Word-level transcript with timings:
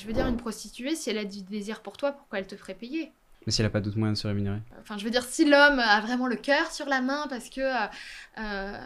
je 0.00 0.06
veux 0.06 0.12
dire, 0.12 0.26
une 0.26 0.36
prostituée, 0.36 0.94
si 0.94 1.10
elle 1.10 1.18
a 1.18 1.24
du 1.24 1.42
désir 1.42 1.82
pour 1.82 1.96
toi, 1.96 2.12
pourquoi 2.12 2.38
elle 2.38 2.46
te 2.46 2.56
ferait 2.56 2.74
payer? 2.74 3.12
Mais 3.46 3.52
si 3.52 3.60
elle 3.60 3.66
n'a 3.66 3.70
pas 3.70 3.80
d'autres 3.80 3.98
moyens 3.98 4.18
de 4.18 4.22
se 4.22 4.28
rémunérer. 4.28 4.60
Enfin, 4.80 4.98
je 4.98 5.04
veux 5.04 5.10
dire, 5.10 5.24
si 5.24 5.44
l'homme 5.44 5.78
a 5.78 6.00
vraiment 6.00 6.26
le 6.26 6.36
cœur 6.36 6.70
sur 6.72 6.86
la 6.86 7.00
main 7.00 7.26
parce 7.28 7.48
que 7.48 7.60
euh, 7.60 7.88
euh, 8.38 8.78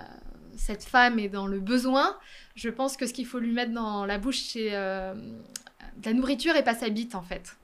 cette 0.56 0.84
femme 0.84 1.18
est 1.18 1.28
dans 1.28 1.46
le 1.46 1.60
besoin, 1.60 2.16
je 2.54 2.68
pense 2.68 2.96
que 2.96 3.06
ce 3.06 3.12
qu'il 3.12 3.26
faut 3.26 3.38
lui 3.38 3.52
mettre 3.52 3.72
dans 3.72 4.06
la 4.06 4.18
bouche, 4.18 4.40
c'est 4.40 4.74
euh, 4.74 5.14
de 5.14 6.06
la 6.06 6.12
nourriture 6.12 6.54
et 6.56 6.62
pas 6.62 6.74
sa 6.74 6.88
bite, 6.88 7.14
en 7.14 7.22
fait. 7.22 7.56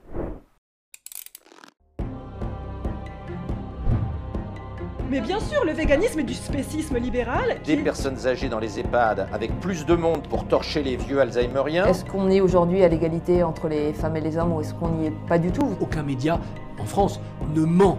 Mais 5.11 5.19
bien 5.19 5.41
sûr, 5.41 5.65
le 5.65 5.73
véganisme 5.73 6.21
est 6.21 6.23
du 6.23 6.33
spécisme 6.33 6.95
libéral. 6.97 7.57
Des 7.65 7.75
qui- 7.75 7.83
personnes 7.83 8.25
âgées 8.27 8.47
dans 8.47 8.59
les 8.59 8.79
EHPAD 8.79 9.27
avec 9.33 9.51
plus 9.59 9.85
de 9.85 9.93
monde 9.93 10.25
pour 10.29 10.47
torcher 10.47 10.83
les 10.83 10.95
vieux 10.95 11.19
Alzheimeriens. 11.19 11.85
Est-ce 11.85 12.05
qu'on 12.05 12.29
est 12.29 12.39
aujourd'hui 12.39 12.81
à 12.81 12.87
l'égalité 12.87 13.43
entre 13.43 13.67
les 13.67 13.91
femmes 13.91 14.15
et 14.15 14.21
les 14.21 14.37
hommes 14.37 14.53
ou 14.53 14.61
est-ce 14.61 14.73
qu'on 14.73 14.87
n'y 14.87 15.07
est 15.07 15.13
pas 15.27 15.37
du 15.37 15.51
tout? 15.51 15.67
Aucun 15.81 16.03
média 16.03 16.39
en 16.79 16.85
France 16.85 17.19
ne 17.53 17.65
ment. 17.65 17.97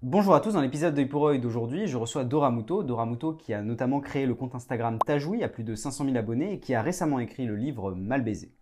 Bonjour 0.00 0.36
à 0.36 0.40
tous, 0.40 0.52
dans 0.52 0.60
l'épisode 0.60 0.94
d'œil 0.94 1.06
pour 1.06 1.26
œil 1.26 1.40
d'aujourd'hui, 1.40 1.88
je 1.88 1.96
reçois 1.96 2.22
Dora 2.22 2.52
Muto. 2.52 2.84
Dora 2.84 3.04
Muto 3.04 3.32
qui 3.32 3.52
a 3.52 3.62
notamment 3.62 3.98
créé 3.98 4.26
le 4.26 4.36
compte 4.36 4.54
Instagram 4.54 4.98
Tajoui 5.04 5.42
à 5.42 5.48
plus 5.48 5.64
de 5.64 5.74
500 5.74 6.04
000 6.04 6.16
abonnés 6.16 6.52
et 6.52 6.60
qui 6.60 6.72
a 6.76 6.82
récemment 6.82 7.18
écrit 7.18 7.46
le 7.46 7.56
livre 7.56 7.90
Mal 7.96 8.22
baisé. 8.22 8.52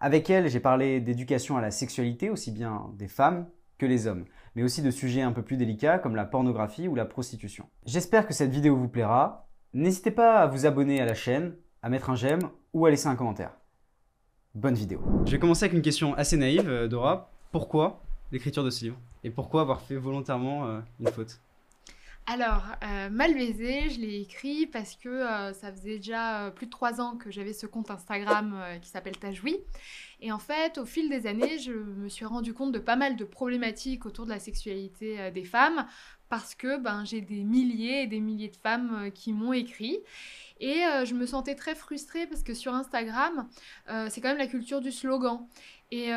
Avec 0.00 0.28
elle, 0.30 0.48
j'ai 0.48 0.60
parlé 0.60 1.00
d'éducation 1.00 1.56
à 1.56 1.60
la 1.60 1.70
sexualité, 1.70 2.30
aussi 2.30 2.50
bien 2.50 2.90
des 2.98 3.08
femmes 3.08 3.46
que 3.78 3.86
les 3.86 4.06
hommes, 4.06 4.24
mais 4.54 4.62
aussi 4.62 4.82
de 4.82 4.90
sujets 4.90 5.22
un 5.22 5.32
peu 5.32 5.42
plus 5.42 5.56
délicats 5.56 5.98
comme 5.98 6.16
la 6.16 6.24
pornographie 6.24 6.88
ou 6.88 6.94
la 6.94 7.04
prostitution. 7.04 7.66
J'espère 7.84 8.26
que 8.26 8.34
cette 8.34 8.50
vidéo 8.50 8.76
vous 8.76 8.88
plaira. 8.88 9.48
N'hésitez 9.74 10.10
pas 10.10 10.40
à 10.40 10.46
vous 10.46 10.66
abonner 10.66 11.00
à 11.00 11.06
la 11.06 11.14
chaîne, 11.14 11.54
à 11.82 11.88
mettre 11.88 12.10
un 12.10 12.14
j'aime 12.14 12.40
ou 12.72 12.86
à 12.86 12.90
laisser 12.90 13.08
un 13.08 13.16
commentaire. 13.16 13.52
Bonne 14.54 14.74
vidéo. 14.74 15.02
Je 15.26 15.32
vais 15.32 15.38
commencer 15.38 15.64
avec 15.64 15.74
une 15.74 15.82
question 15.82 16.14
assez 16.14 16.36
naïve, 16.36 16.68
euh, 16.68 16.88
Dora. 16.88 17.30
Pourquoi 17.52 18.02
l'écriture 18.32 18.64
de 18.64 18.70
ce 18.70 18.84
livre? 18.84 18.96
Et 19.22 19.30
pourquoi 19.30 19.60
avoir 19.60 19.82
fait 19.82 19.96
volontairement 19.96 20.66
euh, 20.66 20.80
une 21.00 21.08
faute? 21.08 21.40
Alors, 22.28 22.64
euh, 22.82 23.08
je 23.08 24.00
l'ai 24.00 24.20
écrit 24.22 24.66
parce 24.66 24.96
que 24.96 25.08
euh, 25.08 25.52
ça 25.52 25.70
faisait 25.70 25.98
déjà 25.98 26.46
euh, 26.46 26.50
plus 26.50 26.66
de 26.66 26.72
trois 26.72 27.00
ans 27.00 27.16
que 27.16 27.30
j'avais 27.30 27.52
ce 27.52 27.66
compte 27.66 27.88
Instagram 27.88 28.52
euh, 28.60 28.78
qui 28.78 28.88
s'appelle 28.88 29.16
Tajoui. 29.16 29.56
Et 30.20 30.32
en 30.32 30.38
fait, 30.38 30.78
au 30.78 30.86
fil 30.86 31.10
des 31.10 31.26
années, 31.26 31.58
je 31.58 31.72
me 31.72 32.08
suis 32.08 32.24
rendu 32.24 32.54
compte 32.54 32.72
de 32.72 32.78
pas 32.78 32.96
mal 32.96 33.16
de 33.16 33.24
problématiques 33.24 34.06
autour 34.06 34.24
de 34.24 34.30
la 34.30 34.38
sexualité 34.38 35.20
euh, 35.20 35.30
des 35.30 35.44
femmes 35.44 35.86
parce 36.28 36.54
que 36.54 36.78
ben, 36.78 37.04
j'ai 37.04 37.20
des 37.20 37.44
milliers 37.44 38.02
et 38.02 38.06
des 38.06 38.20
milliers 38.20 38.48
de 38.48 38.56
femmes 38.56 38.96
euh, 38.96 39.10
qui 39.10 39.32
m'ont 39.32 39.52
écrit. 39.52 39.98
Et 40.58 40.84
euh, 40.84 41.04
je 41.04 41.14
me 41.14 41.26
sentais 41.26 41.54
très 41.54 41.74
frustrée 41.74 42.26
parce 42.26 42.42
que 42.42 42.54
sur 42.54 42.74
Instagram, 42.74 43.46
c'est 44.08 44.22
quand 44.22 44.28
même 44.28 44.38
la 44.38 44.46
culture 44.46 44.80
du 44.80 44.90
slogan. 44.90 45.46
Et 45.92 46.08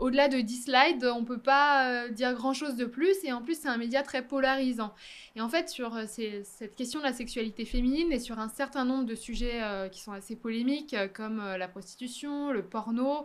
au-delà 0.00 0.28
de 0.28 0.40
10 0.40 0.64
slides, 0.64 1.04
on 1.04 1.24
peut 1.24 1.38
pas 1.38 2.08
dire 2.08 2.34
grand-chose 2.34 2.74
de 2.74 2.84
plus. 2.84 3.16
Et 3.24 3.32
en 3.32 3.40
plus, 3.40 3.58
c'est 3.58 3.68
un 3.68 3.78
média 3.78 4.02
très 4.02 4.26
polarisant. 4.26 4.92
Et 5.36 5.40
en 5.40 5.48
fait, 5.48 5.70
sur 5.70 5.96
cette 6.08 6.74
question 6.74 6.98
de 6.98 7.04
la 7.04 7.12
sexualité 7.12 7.64
féminine 7.64 8.12
et 8.12 8.18
sur 8.18 8.40
un 8.40 8.48
certain 8.48 8.84
nombre 8.84 9.04
de 9.04 9.14
sujets 9.14 9.62
qui 9.92 10.00
sont 10.00 10.12
assez 10.12 10.36
polémiques, 10.36 10.96
comme 11.14 11.38
la 11.38 11.68
prostitution, 11.68 12.50
le 12.50 12.62
porno 12.62 13.19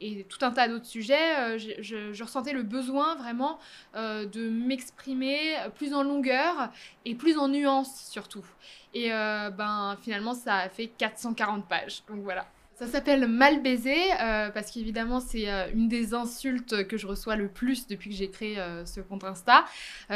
et 0.00 0.24
tout 0.24 0.44
un 0.44 0.50
tas 0.50 0.68
d'autres 0.68 0.86
sujets, 0.86 1.38
euh, 1.38 1.58
je, 1.58 2.22
ressentais 2.22 2.52
le 2.52 2.62
besoin 2.62 3.14
vraiment 3.14 3.58
euh, 3.94 4.26
de 4.26 4.48
m'exprimer 4.48 5.54
plus 5.74 5.94
en 5.94 6.02
longueur 6.02 6.70
et 7.04 7.14
plus 7.14 7.38
en 7.38 7.48
nuances 7.48 8.06
surtout. 8.10 8.44
Et 8.92 9.12
euh, 9.12 9.50
ben, 9.50 9.96
finalement, 10.02 10.34
ça 10.34 10.56
a 10.56 10.68
fait 10.68 10.88
440 10.88 11.66
pages. 11.66 12.02
Donc 12.08 12.20
voilà. 12.22 12.46
Ça 12.78 12.86
s'appelle 12.86 13.26
Mal 13.26 13.62
baisé 13.62 13.96
euh, 14.20 14.50
parce 14.50 14.70
qu'évidemment 14.70 15.18
c'est 15.18 15.50
euh, 15.50 15.66
une 15.72 15.88
des 15.88 16.12
insultes 16.12 16.86
que 16.86 16.98
je 16.98 17.06
reçois 17.06 17.34
le 17.34 17.48
plus 17.48 17.86
depuis 17.86 18.10
que 18.10 18.16
j'ai 18.16 18.28
créé 18.28 18.58
euh, 18.58 18.84
ce 18.84 19.00
compte 19.00 19.24
Insta. 19.24 19.64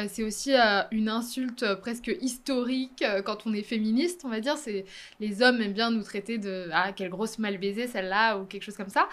C'est 0.09 0.22
aussi 0.22 0.53
une 0.91 1.09
insulte 1.09 1.75
presque 1.76 2.15
historique 2.20 3.03
quand 3.25 3.47
on 3.47 3.54
est 3.54 3.62
féministe, 3.62 4.22
on 4.25 4.28
va 4.28 4.41
dire. 4.41 4.59
C'est 4.59 4.84
les 5.20 5.41
hommes 5.41 5.62
aiment 5.62 5.72
bien 5.72 5.91
nous 5.91 6.03
traiter 6.03 6.37
de 6.37 6.69
ah 6.72 6.93
quelle 6.93 7.09
grosse 7.09 7.38
mal 7.38 7.56
baisée 7.56 7.87
celle-là 7.87 8.37
ou 8.37 8.44
quelque 8.44 8.62
chose 8.62 8.76
comme 8.76 8.91
ça. 8.91 9.09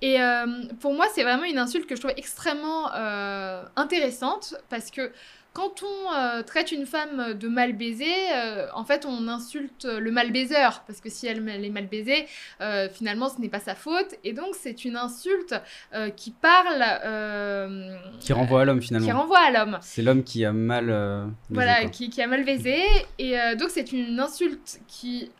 Et 0.00 0.16
pour 0.80 0.94
moi 0.94 1.06
c'est 1.14 1.22
vraiment 1.22 1.44
une 1.44 1.58
insulte 1.58 1.86
que 1.86 1.96
je 1.96 2.00
trouve 2.00 2.14
extrêmement 2.16 2.90
intéressante 3.76 4.54
parce 4.70 4.90
que 4.90 5.12
quand 5.56 5.82
on 5.82 6.12
euh, 6.12 6.42
traite 6.42 6.70
une 6.70 6.84
femme 6.84 7.32
de 7.32 7.48
mal 7.48 7.72
baisée, 7.72 8.04
euh, 8.34 8.66
en 8.74 8.84
fait, 8.84 9.06
on 9.06 9.26
insulte 9.26 9.86
le 9.86 10.10
mal 10.10 10.30
baiseur, 10.30 10.82
parce 10.86 11.00
que 11.00 11.08
si 11.08 11.26
elle, 11.26 11.48
elle 11.48 11.64
est 11.64 11.70
mal 11.70 11.86
baisée, 11.86 12.26
euh, 12.60 12.90
finalement, 12.90 13.30
ce 13.30 13.40
n'est 13.40 13.48
pas 13.48 13.60
sa 13.60 13.74
faute. 13.74 14.16
Et 14.22 14.34
donc, 14.34 14.48
c'est 14.52 14.84
une 14.84 14.96
insulte 14.96 15.54
euh, 15.94 16.10
qui 16.10 16.30
parle. 16.30 16.84
Qui 18.20 18.34
renvoie 18.34 18.60
à 18.60 18.64
l'homme 18.66 18.82
finalement. 18.82 19.06
qui 19.06 19.12
renvoie 19.12 19.38
à 19.38 19.50
l'homme. 19.50 19.78
C'est 19.80 20.02
l'homme 20.02 20.24
qui 20.24 20.44
a 20.44 20.52
mal. 20.52 20.90
baisé, 20.90 21.24
Voilà, 21.48 21.86
qui, 21.86 22.10
qui 22.10 22.20
a 22.20 22.26
mal 22.26 22.44
baisé. 22.44 22.82
Et 23.18 23.34
donc, 23.58 23.70
c'est 23.70 23.92
une 23.92 24.20
insulte 24.20 24.80
qui 24.86 25.30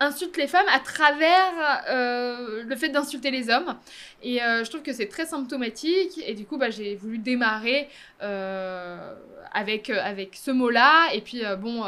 insulte 0.00 0.36
les 0.36 0.46
femmes 0.46 0.66
à 0.72 0.80
travers 0.80 1.52
euh, 1.88 2.62
le 2.64 2.76
fait 2.76 2.88
d'insulter 2.88 3.30
les 3.30 3.50
hommes. 3.50 3.76
Et 4.22 4.42
euh, 4.42 4.64
je 4.64 4.70
trouve 4.70 4.82
que 4.82 4.92
c'est 4.92 5.06
très 5.06 5.26
symptomatique. 5.26 6.20
Et 6.26 6.34
du 6.34 6.44
coup, 6.44 6.58
bah, 6.58 6.70
j'ai 6.70 6.96
voulu 6.96 7.18
démarrer 7.18 7.88
euh, 8.22 9.14
avec, 9.52 9.90
avec 9.90 10.36
ce 10.36 10.50
mot-là. 10.50 11.12
Et 11.14 11.20
puis, 11.20 11.42
bon, 11.60 11.84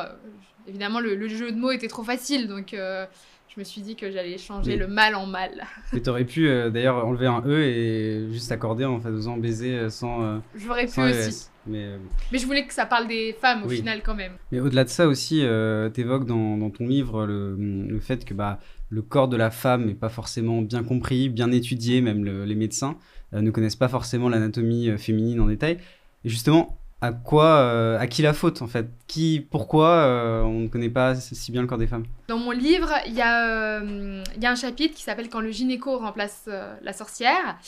évidemment, 0.67 1.01
le, 1.01 1.15
le 1.15 1.29
jeu 1.29 1.51
de 1.51 1.57
mots 1.57 1.73
était 1.73 1.89
trop 1.89 2.05
facile. 2.05 2.49
Donc, 2.49 2.69
je 2.73 3.61
me 3.61 3.65
suis 3.65 3.81
dit 3.81 3.97
que 3.97 4.11
j'allais 4.11 4.39
changer 4.39 4.77
le 4.77 4.87
mal 4.87 5.15
en 5.15 5.27
mal. 5.27 5.67
Mais 5.93 6.01
t'aurais 6.01 6.25
pu 6.25 6.49
d'ailleurs 6.71 7.07
enlever 7.07 7.27
un 7.27 7.43
E 7.47 7.61
et 7.61 8.33
juste 8.33 8.51
accorder 8.53 8.85
en 8.85 9.01
faisant 9.01 9.37
baiser 9.37 9.91
sans, 9.91 10.41
J'aurais 10.55 10.87
pu 10.87 11.01
aussi. 11.01 11.49
Mais, 11.67 11.85
euh, 11.85 11.99
Mais 12.31 12.39
je 12.39 12.47
voulais 12.47 12.67
que 12.67 12.75
ça 12.75 12.85
parle 12.87 13.09
des 13.09 13.33
femmes 13.41 13.63
au 13.65 13.69
Oui. 13.69 13.77
final 13.77 14.03
quand 14.05 14.15
même. 14.15 14.33
mais 14.53 14.61
au-delà 14.61 14.85
de 14.85 14.89
ça 14.91 15.07
aussi, 15.09 15.41
euh, 15.43 15.89
t'évoques 15.89 16.27
dans, 16.27 16.57
dans 16.59 16.71
ton 16.71 16.87
livre 16.87 17.25
le, 17.27 17.57
le 17.57 18.01
fait 18.01 18.25
que 18.25 18.35
bah, 18.35 18.59
le 18.91 19.01
corps 19.03 19.29
de 19.29 19.37
la 19.37 19.51
femme 19.51 19.87
n'est 19.87 19.95
pas 19.95 20.11
forcément 20.11 20.61
bien 20.63 20.85
compris, 20.85 21.29
bien 21.31 21.51
étudié, 21.53 22.01
même 22.03 22.25
le- 22.25 22.45
les 22.45 22.55
médecins 22.55 22.97
euh, 23.33 23.41
ne 23.41 23.51
connaissent 23.51 23.77
pas 23.77 23.89
forcément 23.89 24.29
l'anatomie 24.29 24.91
euh, 24.91 24.99
féminine 24.99 25.41
en 25.41 25.47
détail. 25.47 25.79
Et 26.25 26.29
justement, 26.29 26.79
à 27.05 27.13
quoi, 27.13 27.59
euh, 27.59 27.99
à 27.99 28.07
qui 28.07 28.23
la 28.23 28.33
faute 28.33 28.63
en 28.63 28.67
fait? 28.67 28.87
Qui, 29.07 29.47
pourquoi 29.51 29.89
euh, 29.89 30.43
on 30.43 30.61
ne 30.61 30.69
connaît 30.69 30.89
pas 30.89 31.15
si 31.15 31.53
bien 31.53 31.61
le 31.61 31.67
corps 31.67 31.79
des 31.79 31.87
femmes? 31.87 32.05
Dans 32.29 32.39
mon 32.39 32.51
livre, 32.51 32.91
il 33.07 33.13
y, 33.13 33.21
a, 33.21 33.45
euh, 33.45 34.25
y 34.41 34.47
a 34.47 34.51
un 34.51 34.55
chapitre 34.55 34.95
qui 34.95 35.03
s'appelle 35.03 35.29
Quand 35.29 35.41
le 35.41 35.51
gynéco 35.51 35.99
remplace 35.99 36.49
la 36.83 36.93
sorcière. 36.95 37.59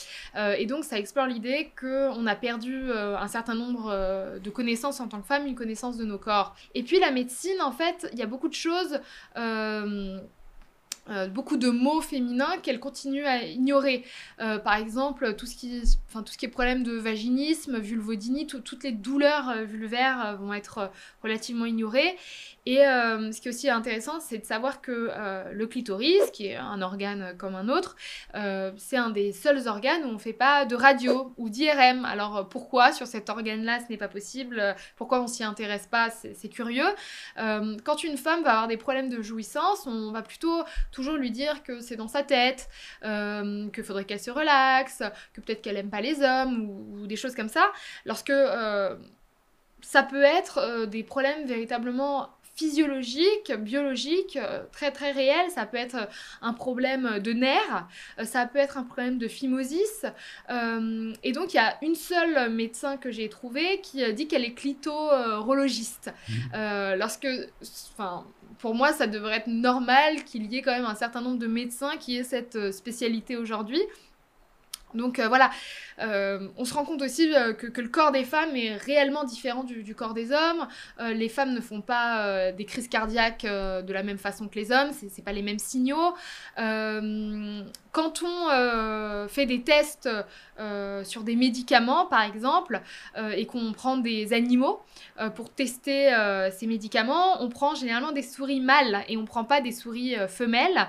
Et 0.58 0.64
donc, 0.64 0.84
ça 0.84 0.98
explore 0.98 1.26
l'idée 1.26 1.70
qu'on 1.78 2.26
a 2.26 2.34
perdu 2.34 2.90
un 2.92 3.28
certain 3.28 3.54
nombre 3.54 4.38
de 4.42 4.50
connaissances 4.50 5.00
en 5.00 5.08
tant 5.08 5.20
que 5.20 5.26
femme, 5.26 5.46
une 5.46 5.54
connaissance 5.54 5.98
de 5.98 6.06
nos 6.06 6.16
corps. 6.18 6.56
Et 6.74 6.82
puis, 6.82 6.98
la 6.98 7.10
médecine, 7.10 7.60
en 7.60 7.72
fait, 7.72 8.08
il 8.14 8.18
y 8.18 8.22
a 8.22 8.26
beaucoup 8.26 8.48
de 8.48 8.54
choses. 8.54 8.98
Euh, 11.10 11.28
beaucoup 11.28 11.56
de 11.56 11.70
mots 11.70 12.00
féminins 12.00 12.56
qu'elle 12.62 12.80
continue 12.80 13.24
à 13.24 13.42
ignorer. 13.44 14.04
Euh, 14.40 14.58
par 14.58 14.74
exemple, 14.74 15.34
tout 15.34 15.46
ce, 15.46 15.56
qui, 15.56 15.82
enfin, 16.08 16.22
tout 16.22 16.32
ce 16.32 16.38
qui 16.38 16.46
est 16.46 16.48
problème 16.48 16.82
de 16.82 16.92
vaginisme, 16.92 17.78
vulvodynie, 17.78 18.46
tout- 18.46 18.60
toutes 18.60 18.84
les 18.84 18.92
douleurs 18.92 19.50
euh, 19.50 19.64
vulvaires 19.64 20.36
vont 20.40 20.52
être 20.54 20.90
relativement 21.22 21.66
ignorées. 21.66 22.16
Et 22.68 22.78
ce 22.78 23.40
qui 23.40 23.46
est 23.46 23.52
aussi 23.52 23.70
intéressant, 23.70 24.18
c'est 24.18 24.38
de 24.38 24.44
savoir 24.44 24.80
que 24.80 25.12
le 25.52 25.66
clitoris, 25.68 26.32
qui 26.32 26.46
est 26.48 26.56
un 26.56 26.82
organe 26.82 27.36
comme 27.38 27.54
un 27.54 27.68
autre, 27.68 27.94
c'est 28.76 28.96
un 28.96 29.10
des 29.10 29.32
seuls 29.32 29.68
organes 29.68 30.02
où 30.04 30.08
on 30.08 30.14
ne 30.14 30.18
fait 30.18 30.32
pas 30.32 30.64
de 30.64 30.74
radio 30.74 31.32
ou 31.36 31.48
d'IRM. 31.48 32.04
Alors 32.04 32.48
pourquoi 32.48 32.90
sur 32.90 33.06
cet 33.06 33.30
organe-là 33.30 33.78
ce 33.78 33.84
n'est 33.88 33.96
pas 33.96 34.08
possible? 34.08 34.74
Pourquoi 34.96 35.20
on 35.22 35.28
s'y 35.28 35.44
intéresse 35.44 35.86
pas? 35.86 36.10
C'est 36.10 36.48
curieux. 36.48 36.88
Quand 37.36 38.02
une 38.02 38.16
femme 38.16 38.42
va 38.42 38.54
avoir 38.54 38.66
des 38.66 38.76
problèmes 38.76 39.10
de 39.10 39.22
jouissance, 39.22 39.86
on 39.86 40.10
va 40.10 40.22
plutôt 40.22 40.64
toujours 40.96 41.16
lui 41.16 41.30
dire 41.30 41.62
que 41.62 41.80
c'est 41.80 41.96
dans 41.96 42.08
sa 42.08 42.22
tête, 42.22 42.70
euh, 43.04 43.68
qu'il 43.70 43.84
faudrait 43.84 44.06
qu'elle 44.06 44.18
se 44.18 44.30
relaxe, 44.30 45.02
que 45.34 45.42
peut-être 45.42 45.60
qu'elle 45.60 45.76
aime 45.76 45.90
pas 45.90 46.00
les 46.00 46.22
hommes 46.22 46.70
ou, 46.70 47.02
ou 47.02 47.06
des 47.06 47.16
choses 47.16 47.34
comme 47.34 47.50
ça. 47.50 47.70
Lorsque 48.06 48.30
euh, 48.30 48.96
ça 49.82 50.02
peut 50.02 50.22
être 50.22 50.56
euh, 50.58 50.86
des 50.86 51.04
problèmes 51.04 51.46
véritablement 51.46 52.30
physiologiques, 52.56 53.52
biologiques, 53.52 54.36
euh, 54.36 54.64
très 54.72 54.90
très 54.90 55.12
réels. 55.12 55.50
Ça 55.50 55.66
peut 55.66 55.76
être 55.76 55.94
euh, 55.94 56.06
un 56.42 56.54
problème 56.54 57.18
de 57.20 57.32
nerfs, 57.32 57.86
euh, 58.18 58.24
ça 58.24 58.46
peut 58.46 58.58
être 58.58 58.78
un 58.78 58.82
problème 58.82 59.18
de 59.18 59.28
phimosis. 59.28 60.06
Euh, 60.50 61.12
et 61.22 61.32
donc 61.32 61.52
il 61.52 61.58
y 61.58 61.60
a 61.60 61.76
une 61.82 61.94
seule 61.94 62.50
médecin 62.50 62.96
que 62.96 63.10
j'ai 63.10 63.28
trouvé 63.28 63.80
qui 63.82 64.12
dit 64.14 64.26
qu'elle 64.26 64.44
est 64.44 64.54
clitorologiste. 64.54 66.12
Euh, 66.54 66.96
lorsque, 66.96 67.28
enfin, 67.92 68.24
pour 68.58 68.74
moi, 68.74 68.92
ça 68.92 69.06
devrait 69.06 69.36
être 69.36 69.48
normal 69.48 70.24
qu'il 70.24 70.50
y 70.52 70.56
ait 70.56 70.62
quand 70.62 70.72
même 70.72 70.86
un 70.86 70.94
certain 70.94 71.20
nombre 71.20 71.38
de 71.38 71.46
médecins 71.46 71.96
qui 71.98 72.16
aient 72.16 72.24
cette 72.24 72.72
spécialité 72.72 73.36
aujourd'hui. 73.36 73.82
Donc 74.96 75.18
euh, 75.18 75.28
voilà, 75.28 75.50
euh, 76.00 76.48
on 76.56 76.64
se 76.64 76.74
rend 76.74 76.84
compte 76.84 77.02
aussi 77.02 77.32
euh, 77.34 77.52
que, 77.52 77.80
le 77.80 77.88
corps 77.88 78.12
des 78.12 78.24
femmes 78.24 78.56
est 78.56 78.76
réellement 78.76 79.24
différent 79.24 79.64
du, 79.64 79.82
du 79.82 79.94
corps 79.94 80.14
des 80.14 80.32
hommes. 80.32 80.66
Les 80.98 81.28
femmes 81.28 81.52
ne 81.54 81.60
font 81.60 81.80
pas 81.80 82.52
des 82.52 82.64
crises 82.64 82.88
cardiaques 82.88 83.44
de 83.44 83.92
la 83.92 84.02
même 84.02 84.18
façon 84.18 84.48
que 84.48 84.56
les 84.56 84.72
hommes, 84.72 84.90
c'est 84.92 85.08
c'est 85.08 85.22
pas 85.22 85.32
les 85.32 85.42
mêmes 85.42 85.58
signaux. 85.58 86.14
Quand 86.56 88.22
on 88.22 89.28
fait 89.28 89.46
des 89.46 89.62
tests 89.62 90.08
euh, 90.58 91.04
sur 91.04 91.22
des 91.22 91.36
médicaments, 91.36 92.06
par 92.06 92.22
exemple, 92.22 92.80
euh, 93.16 93.30
et 93.30 93.44
qu'on 93.44 93.72
prend 93.72 93.98
des 93.98 94.32
animaux 94.32 94.80
euh, 95.20 95.28
pour 95.28 95.50
tester 95.50 96.12
ces 96.52 96.66
médicaments, 96.66 97.42
on 97.42 97.48
prend 97.48 97.74
généralement 97.74 98.12
des 98.12 98.22
souris 98.22 98.60
mâles 98.60 99.04
et 99.08 99.16
on 99.16 99.24
prend 99.24 99.44
pas 99.44 99.60
des 99.60 99.72
souris 99.72 100.14
femelles 100.28 100.88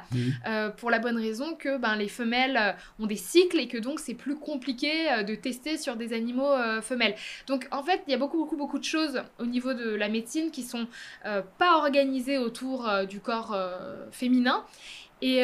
pour 0.77 0.91
la 0.91 0.99
bonne 0.99 1.17
raison 1.17 1.55
que 1.55 1.77
ben, 1.77 1.95
les 1.95 2.07
femelles 2.07 2.75
ont 2.99 3.05
des 3.05 3.15
cycles 3.15 3.59
et 3.59 3.67
que 3.67 3.77
donc 3.77 3.99
c'est 3.99 4.13
plus 4.13 4.37
compliqué 4.37 5.23
de 5.23 5.35
tester 5.35 5.77
sur 5.77 5.95
des 5.95 6.13
animaux 6.13 6.53
femelles. 6.81 7.15
Donc 7.47 7.67
en 7.71 7.83
fait, 7.83 8.03
il 8.07 8.11
y 8.11 8.13
a 8.13 8.17
beaucoup 8.17 8.37
beaucoup 8.37 8.57
beaucoup 8.57 8.79
de 8.79 8.83
choses 8.83 9.21
au 9.39 9.45
niveau 9.45 9.73
de 9.73 9.89
la 9.95 10.09
médecine 10.09 10.51
qui 10.51 10.63
sont 10.63 10.87
pas 11.23 11.77
organisées 11.77 12.37
autour 12.37 12.89
du 13.09 13.19
corps 13.19 13.57
féminin 14.11 14.63
et 15.21 15.43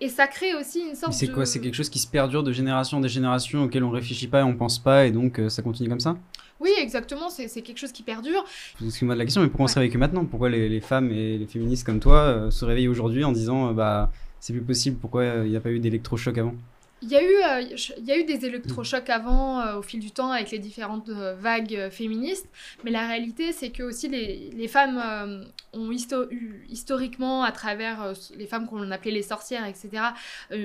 et 0.00 0.08
ça 0.08 0.26
crée 0.26 0.54
aussi 0.54 0.80
une 0.80 0.94
sorte 0.94 1.12
c'est 1.12 1.28
de... 1.28 1.32
quoi 1.32 1.46
C'est 1.46 1.60
quelque 1.60 1.74
chose 1.74 1.88
qui 1.88 1.98
se 1.98 2.06
perdure 2.06 2.42
de 2.42 2.52
génération 2.52 2.98
en 2.98 3.06
génération 3.06 3.64
auquel 3.64 3.82
on 3.84 3.90
réfléchit 3.90 4.28
pas 4.28 4.40
et 4.40 4.44
on 4.44 4.54
pense 4.54 4.78
pas 4.78 5.06
et 5.06 5.10
donc 5.10 5.38
euh, 5.38 5.48
ça 5.48 5.62
continue 5.62 5.88
comme 5.88 6.00
ça? 6.00 6.16
Oui, 6.58 6.70
exactement, 6.80 7.28
c'est 7.28 7.48
c'est 7.48 7.60
quelque 7.62 7.78
chose 7.78 7.92
qui 7.92 8.02
perdure. 8.02 8.44
Excuse-moi 8.82 9.14
de 9.14 9.18
la 9.18 9.24
question, 9.26 9.42
mais 9.42 9.48
pourquoi 9.48 9.64
on 9.64 9.68
se 9.68 9.74
réveille 9.74 9.90
que 9.90 9.98
maintenant? 9.98 10.24
Pourquoi 10.24 10.48
les, 10.48 10.68
les 10.68 10.80
femmes 10.80 11.10
et 11.10 11.36
les 11.38 11.46
féministes 11.46 11.84
comme 11.84 12.00
toi 12.00 12.20
euh, 12.20 12.50
se 12.50 12.64
réveillent 12.64 12.88
aujourd'hui 12.88 13.24
en 13.24 13.32
disant 13.32 13.68
euh, 13.68 13.72
bah 13.72 14.10
c'est 14.40 14.52
plus 14.52 14.62
possible 14.62 14.96
Pourquoi 14.98 15.24
il 15.44 15.50
n'y 15.50 15.56
a 15.56 15.60
pas 15.60 15.70
eu 15.70 15.80
d'électrochoc 15.80 16.38
avant? 16.38 16.54
Il 17.02 17.10
y, 17.10 17.16
a 17.16 17.22
eu, 17.22 17.26
euh, 17.26 17.76
il 17.98 18.04
y 18.06 18.10
a 18.10 18.16
eu 18.16 18.24
des 18.24 18.46
électrochocs 18.46 19.10
avant, 19.10 19.60
euh, 19.60 19.76
au 19.76 19.82
fil 19.82 20.00
du 20.00 20.12
temps, 20.12 20.30
avec 20.30 20.50
les 20.50 20.58
différentes 20.58 21.10
euh, 21.10 21.34
vagues 21.38 21.74
euh, 21.74 21.90
féministes, 21.90 22.48
mais 22.84 22.90
la 22.90 23.06
réalité, 23.06 23.52
c'est 23.52 23.68
que 23.68 23.82
aussi 23.82 24.08
les, 24.08 24.50
les 24.56 24.66
femmes 24.66 25.44
ont 25.74 25.92
eu 25.92 26.64
historiquement, 26.70 27.42
à 27.42 27.52
travers 27.52 28.14
les 28.34 28.46
femmes 28.46 28.66
qu'on 28.66 28.90
appelait 28.90 29.10
les 29.10 29.22
sorcières, 29.22 29.66
etc., 29.66 29.90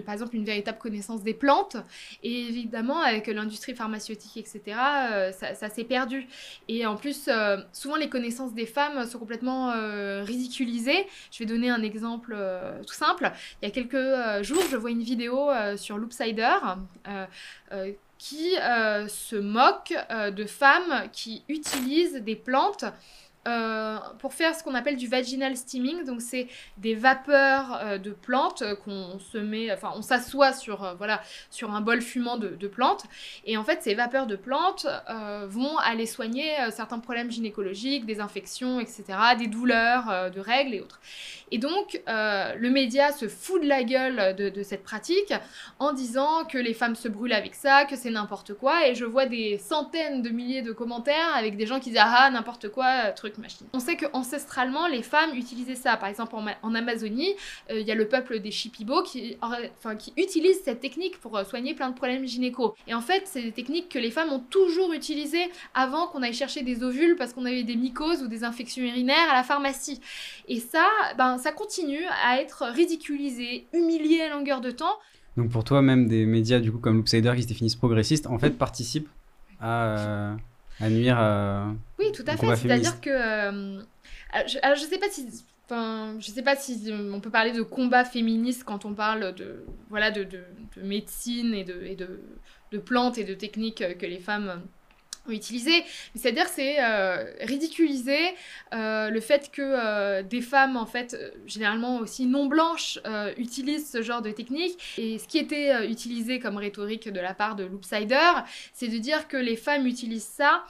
par 0.06 0.14
exemple, 0.14 0.38
une 0.38 0.46
véritable 0.46 0.78
connaissance 0.78 1.22
des 1.22 1.34
plantes, 1.34 1.76
et 2.24 2.48
évidemment, 2.48 3.02
avec 3.02 3.28
l'industrie 3.28 3.76
pharmaceutique, 3.76 4.38
etc., 4.38 4.62
ça, 5.34 5.54
ça 5.54 5.70
s'est 5.70 5.84
perdu. 5.84 6.28
Et 6.70 6.86
en 6.86 6.96
plus, 6.96 7.30
souvent, 7.74 7.98
les 7.98 8.10
connaissances 8.10 8.54
des 8.54 8.66
femmes 8.66 9.06
sont 9.06 9.20
complètement 9.20 9.74
ridiculisées. 10.24 11.06
Je 11.32 11.40
vais 11.40 11.46
donner 11.46 11.70
un 11.70 11.82
exemple 11.84 12.38
tout 12.88 12.94
simple. 12.94 13.32
Il 13.62 13.66
y 13.66 13.72
a 13.72 13.72
quelques 13.72 14.44
jours, 14.44 14.64
je 14.72 14.78
vois 14.78 14.92
une 14.92 15.04
vidéo 15.04 15.50
sur 15.76 15.98
Loopsider 15.98 16.21
euh, 16.22 17.26
euh, 17.72 17.92
qui 18.18 18.56
euh, 18.58 19.08
se 19.08 19.36
moque 19.36 19.94
de 20.32 20.46
femmes 20.46 21.10
qui 21.12 21.44
utilisent 21.48 22.22
des 22.22 22.36
plantes 22.36 22.86
euh, 23.48 23.98
pour 24.20 24.34
faire 24.34 24.56
ce 24.56 24.64
qu'on 24.64 24.76
appelle 24.76 24.98
du 24.98 25.08
vaginal 25.08 25.58
steaming. 25.58 26.06
Donc, 26.06 26.22
c'est 26.22 26.48
des 26.78 26.94
vapeurs 26.94 27.80
euh, 27.82 27.98
de 27.98 28.12
plantes 28.12 28.62
euh, 28.62 28.76
qu'on 28.76 29.18
se 29.20 29.38
met, 29.38 29.72
enfin, 29.72 29.92
on 29.96 30.02
s'assoit 30.02 30.54
sur, 30.54 30.96
voilà, 30.98 31.22
sur 31.50 31.74
un 31.74 31.82
bol 31.82 32.02
fumant 32.02 32.38
de, 32.38 32.68
plantes. 32.68 33.04
Et 33.46 33.58
en 33.58 33.64
fait, 33.64 33.82
ces 33.82 33.96
vapeurs 33.96 34.28
de 34.28 34.36
plantes 34.36 34.86
vont 35.48 35.78
aller 35.80 36.06
soigner 36.06 36.54
certains 36.70 37.00
problèmes 37.00 37.32
gynécologiques, 37.32 38.06
des 38.06 38.20
infections, 38.22 38.80
etc., 38.80 39.04
des 39.38 39.48
douleurs 39.48 40.32
de 40.32 40.40
règles 40.40 40.76
et 40.76 40.82
autres. 40.82 41.02
Et 41.52 41.58
donc, 41.58 42.02
le 42.08 42.70
média 42.70 43.12
se 43.12 43.28
fout 43.28 43.62
de 43.62 43.68
la 43.68 43.84
gueule 43.84 44.36
de, 44.36 44.64
cette 44.64 44.84
pratique 44.84 45.34
en 45.80 45.92
disant 45.92 46.46
que 46.46 46.58
les 46.58 46.74
femmes 46.74 46.96
se 46.96 47.08
brûlent 47.08 47.34
avec 47.34 47.56
ça, 47.56 47.86
que 47.86 47.96
c'est 47.96 48.12
n'importe 48.12 48.54
quoi. 48.54 48.88
Et 48.88 48.96
je 48.96 49.06
vois 49.06 49.26
des 49.26 49.58
centaines 49.58 50.22
de 50.22 50.30
milliers 50.30 50.62
de 50.62 50.72
commentaires 50.72 51.36
avec 51.36 51.58
des 51.58 51.66
gens 51.66 51.80
qui 51.80 51.90
disent 51.90 52.00
ah 52.02 52.30
n'importe 52.30 52.70
quoi, 52.70 52.86
euh, 53.06 53.12
On 53.74 53.80
sait 53.80 53.96
que 53.96 54.06
ancestralement 54.14 54.88
les 54.88 55.02
femmes 55.04 55.34
utilisaient 55.36 55.76
ça. 55.76 55.98
Par 55.98 56.10
exemple 56.10 56.36
en, 56.36 56.42
Ma- 56.42 56.58
en 56.62 56.76
Amazonie, 56.76 57.34
euh, 57.70 57.80
il 57.80 57.88
y 57.88 57.92
a 57.92 57.96
le 57.96 58.08
peuple 58.08 58.40
des 58.40 58.52
Shipibo 58.52 59.04
qui 59.04 59.38
utilise 60.18 60.62
cette 60.64 60.80
technique 60.80 61.20
pour 61.20 61.38
euh, 61.38 61.44
soigner 61.44 61.74
plein 61.74 61.90
de 61.90 61.96
problèmes 61.96 62.26
gynéco. 62.26 62.76
Et 62.88 62.94
en 62.94 63.02
fait, 63.02 63.24
c'est 63.26 63.42
des 63.42 63.52
techniques 63.52 63.90
que 63.90 64.00
les 64.00 64.12
femmes 64.12 64.32
ont 64.32 64.40
toujours 64.40 64.94
utilisées 64.94 65.50
avant 65.74 66.08
qu'on 66.08 66.22
aille 66.22 66.34
chercher 66.34 66.64
des 66.64 66.84
ovules 66.84 67.16
parce 67.16 67.34
qu'on 67.34 67.46
avait 67.46 67.64
des 67.64 67.76
mycoses 67.76 68.22
ou 68.22 68.28
des 68.28 68.44
infections 68.44 68.84
urinaires 68.84 69.30
à 69.30 69.34
la 69.34 69.44
pharmacie. 69.44 70.00
Et 70.48 70.60
ça, 70.60 70.86
ben, 71.18 71.38
ça 71.38 71.52
continue 71.52 72.06
à 72.26 72.42
être 72.42 72.64
ridiculisé, 72.66 73.68
humilié 73.74 74.22
à 74.22 74.30
longueur 74.30 74.62
de 74.62 74.72
temps. 74.72 74.98
Donc 75.38 75.50
pour 75.50 75.64
toi, 75.64 75.82
même 75.82 76.08
des 76.08 76.26
médias 76.26 76.60
du 76.60 76.72
coup 76.72 76.80
comme 76.80 76.98
Loopsider 76.98 77.32
qui 77.36 77.44
se 77.44 77.48
définissent 77.48 77.78
progressistes, 77.78 78.28
en 78.28 78.38
fait 78.38 78.58
participent 78.58 79.08
à, 79.62 79.86
euh, 79.86 80.34
à 80.80 80.90
nuire 80.90 81.18
à... 81.18 81.74
Oui, 82.00 82.12
tout 82.14 82.24
à 82.28 82.38
fait. 82.38 82.56
C'est-à-dire 82.56 83.02
que. 83.02 83.10
euh, 83.10 83.82
alors, 84.32 84.48
je, 84.48 84.58
alors, 84.62 84.78
je 84.78 84.84
sais 84.84 84.98
pas 84.98 85.10
si. 85.10 85.28
Enfin, 85.66 86.16
je 86.20 86.32
sais 86.32 86.42
pas 86.42 86.56
si 86.56 86.92
euh, 86.92 87.14
on 87.14 87.22
peut 87.22 87.30
parler 87.30 87.52
de 87.52 87.62
combat 87.62 88.04
féministe 88.04 88.64
quand 88.66 88.84
on 88.84 88.94
parle 88.94 89.34
de 89.36 89.64
voilà 89.90 90.12
de, 90.12 90.24
de, 90.26 90.44
de 90.76 90.82
médecine 90.82 91.54
et 91.54 91.64
de, 91.64 91.82
et 91.84 91.96
de 91.96 92.20
de 92.72 92.78
plantes 92.78 93.18
et 93.18 93.24
de 93.24 93.34
techniques 93.34 93.82
euh, 93.82 93.94
que 93.94 94.06
les 94.06 94.20
femmes 94.20 94.62
Mais 95.28 95.40
C'est-à-dire 96.16 96.48
c'est 96.48 96.84
euh, 96.84 97.26
ridiculiser 97.42 98.36
euh, 98.74 99.10
le 99.10 99.20
fait 99.20 99.52
que 99.52 99.62
euh, 99.62 100.24
des 100.24 100.42
femmes, 100.42 100.76
en 100.78 100.88
fait, 100.88 101.16
généralement 101.46 102.00
aussi 102.00 102.26
non 102.26 102.48
blanches, 102.48 103.00
utilisent 103.38 103.90
ce 103.90 104.02
genre 104.02 104.22
de 104.22 104.32
technique. 104.32 104.78
Et 104.98 105.20
ce 105.20 105.28
qui 105.28 105.38
était 105.38 105.88
utilisé 105.88 106.40
comme 106.40 106.58
rhétorique 106.58 107.10
de 107.10 107.20
la 107.20 107.34
part 107.34 107.56
de 107.56 107.64
Loopsider, 107.64 108.32
c'est 108.74 108.88
de 108.88 108.98
dire 108.98 109.28
que 109.28 109.38
les 109.38 109.56
femmes 109.56 109.86
utilisent 109.86 110.24
ça 110.24 110.64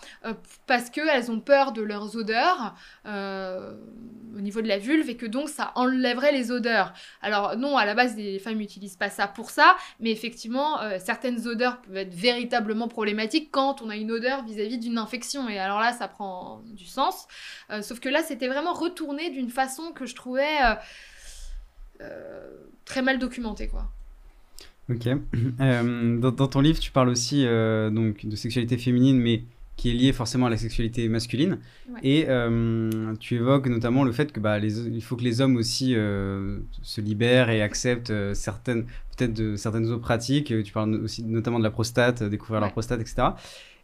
parce 0.68 0.90
qu'elles 0.90 1.32
ont 1.32 1.40
peur 1.40 1.72
de 1.72 1.82
leurs 1.82 2.16
odeurs 2.16 2.76
au 3.06 4.40
niveau 4.42 4.62
de 4.62 4.68
la 4.68 4.78
vulve 4.78 5.10
et 5.10 5.16
que 5.16 5.26
donc 5.26 5.50
ça 5.50 5.72
enlèverait 5.76 6.32
les 6.32 6.52
odeurs. 6.52 6.94
Alors 7.22 7.58
non, 7.58 7.78
à 7.78 7.86
la 7.86 7.94
base, 7.94 8.16
les 8.16 8.40
femmes 8.40 8.58
n'utilisent 8.58 8.98
pas 8.98 9.10
ça 9.10 9.28
pour 9.28 9.50
ça, 9.50 9.76
mais 10.00 10.12
effectivement, 10.12 10.80
certaines 11.00 11.48
odeurs 11.48 11.82
peuvent 11.82 11.98
être 11.98 12.14
véritablement 12.14 12.88
problématiques 12.88 13.50
quand 13.52 13.82
on 13.82 13.90
a 13.90 13.96
une 13.96 14.12
odeur 14.12 14.41
vis-à-vis 14.46 14.78
d'une 14.78 14.98
infection. 14.98 15.48
Et 15.50 15.60
alors 15.60 15.80
là, 15.80 15.94
ça 15.94 16.08
prend 16.08 16.62
du 16.66 16.86
sens. 16.86 17.28
Euh, 17.70 17.82
sauf 17.82 18.00
que 18.00 18.10
là, 18.10 18.22
c'était 18.24 18.48
vraiment 18.48 18.74
retourné 18.74 19.30
d'une 19.32 19.50
façon 19.50 19.92
que 19.94 20.06
je 20.06 20.16
trouvais 20.16 20.62
euh, 20.64 20.76
euh, 22.02 22.50
très 22.86 23.02
mal 23.02 23.20
documentée, 23.20 23.68
quoi. 23.68 23.90
Ok. 24.90 25.08
Dans, 25.60 26.32
dans 26.32 26.48
ton 26.48 26.60
livre, 26.60 26.80
tu 26.80 26.92
parles 26.92 27.10
aussi 27.10 27.44
donc 27.44 28.26
de 28.26 28.36
sexualité 28.36 28.78
féminine, 28.78 29.20
mais 29.20 29.44
qui 29.82 29.90
est 29.90 29.94
liée 29.94 30.14
forcément 30.14 30.46
à 30.46 30.50
la 30.52 30.58
sexualité 30.58 31.10
masculine. 31.10 31.58
Ouais. 31.90 32.00
Et 32.04 32.26
euh, 32.30 33.16
tu 33.20 33.34
évoques 33.34 33.66
notamment 33.66 34.04
le 34.04 34.12
fait 34.12 34.32
que 34.32 34.40
bah, 34.40 34.60
les, 34.60 34.80
il 34.80 35.02
faut 35.02 35.16
que 35.16 35.24
les 35.24 35.42
hommes 35.42 35.56
aussi 35.56 35.96
euh, 35.96 36.60
se 36.84 37.02
libèrent 37.02 37.50
et 37.50 37.64
acceptent 37.64 38.12
euh, 38.12 38.36
certaines, 38.36 38.84
peut-être 39.18 39.34
de 39.34 39.56
certaines 39.56 39.88
autres 39.88 40.02
pratiques. 40.02 40.54
Tu 40.64 40.72
parles 40.72 40.94
aussi 40.96 41.24
notamment 41.24 41.58
de 41.58 41.64
la 41.64 41.72
prostate, 41.72 42.22
découvrir 42.22 42.62
leur 42.62 42.72
prostate, 42.72 43.02
etc. 43.02 43.30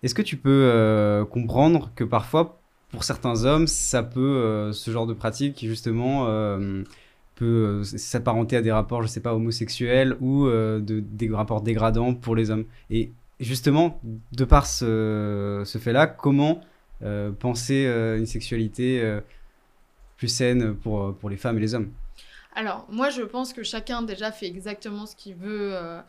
Est-ce 0.04 0.16
que 0.16 0.22
tu 0.22 0.38
peux 0.38 0.70
euh, 0.72 1.26
comprendre 1.26 1.92
que 1.96 2.04
parfois, 2.04 2.60
pour 2.92 3.04
certains 3.04 3.46
hommes, 3.46 3.68
ça 3.68 4.04
peut, 4.04 4.20
euh, 4.20 4.72
ce 4.74 4.92
genre 4.92 5.08
de 5.08 5.14
pratique, 5.14 5.66
justement, 5.66 6.26
euh, 6.28 6.84
peut 7.36 7.84
s'apparenter 7.84 8.58
à 8.58 8.62
des 8.62 8.72
rapports, 8.72 9.02
je 9.02 9.08
sais 9.08 9.22
pas, 9.22 9.34
homosexuels 9.34 10.16
ou 10.22 10.48
de, 10.48 10.80
des 11.00 11.30
rapports 11.30 11.62
dégradants 11.62 12.14
pour 12.14 12.36
les 12.36 12.50
hommes? 12.50 12.66
Et 12.90 13.12
justement, 13.40 14.00
de 14.32 14.46
par 14.46 14.66
ce, 14.66 15.64
fait-là, 15.80 16.08
comment 16.08 16.62
penser 17.40 17.86
une 18.18 18.26
sexualité 18.26 19.20
plus 20.18 20.30
saine 20.30 20.74
pour 20.74 21.30
les 21.30 21.38
femmes 21.38 21.58
et 21.58 21.62
les 21.62 21.76
hommes? 21.76 21.90
Alors, 22.58 22.88
moi, 22.90 23.12
je 23.12 23.22
pense 23.22 23.54
que 23.54 23.62
chacun 23.62 24.02
déjà 24.02 24.32
fait 24.32 24.48
exactement 24.48 25.06
ce 25.06 25.16
qu'il 25.16 25.36
veut 25.36 25.76
euh, 25.76 26.02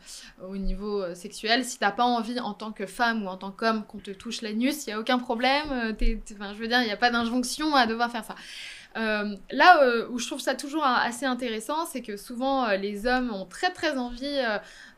au 0.47 0.57
niveau 0.57 0.99
euh, 1.03 1.13
sexuel. 1.13 1.63
Si 1.63 1.77
t'as 1.77 1.91
pas 1.91 2.03
envie, 2.05 2.39
en 2.39 2.55
tant 2.55 2.71
que 2.71 2.87
femme 2.87 3.23
ou 3.23 3.27
en 3.27 3.37
tant 3.37 3.51
qu'homme, 3.51 3.85
qu'on 3.85 3.99
te 3.99 4.09
touche 4.09 4.41
l'anus, 4.41 4.87
il 4.87 4.89
y 4.89 4.93
a 4.93 4.99
aucun 4.99 5.19
problème. 5.19 5.71
euh, 5.71 5.93
je 5.99 6.59
veux 6.59 6.67
dire, 6.67 6.81
il 6.81 6.85
n'y 6.85 6.91
a 6.91 6.97
pas 6.97 7.11
d'injonction 7.11 7.75
à 7.75 7.85
devoir 7.85 8.11
faire 8.11 8.25
ça. 8.25 8.33
Euh, 8.97 9.35
là 9.51 10.07
où 10.09 10.17
je 10.17 10.25
trouve 10.25 10.39
ça 10.39 10.55
toujours 10.55 10.83
euh, 10.83 10.95
assez 11.03 11.27
intéressant, 11.27 11.85
c'est 11.85 12.01
que 12.01 12.17
souvent 12.17 12.67
les 12.71 13.05
hommes 13.05 13.31
ont 13.31 13.45
très 13.45 13.71
très 13.71 13.99
envie 13.99 14.39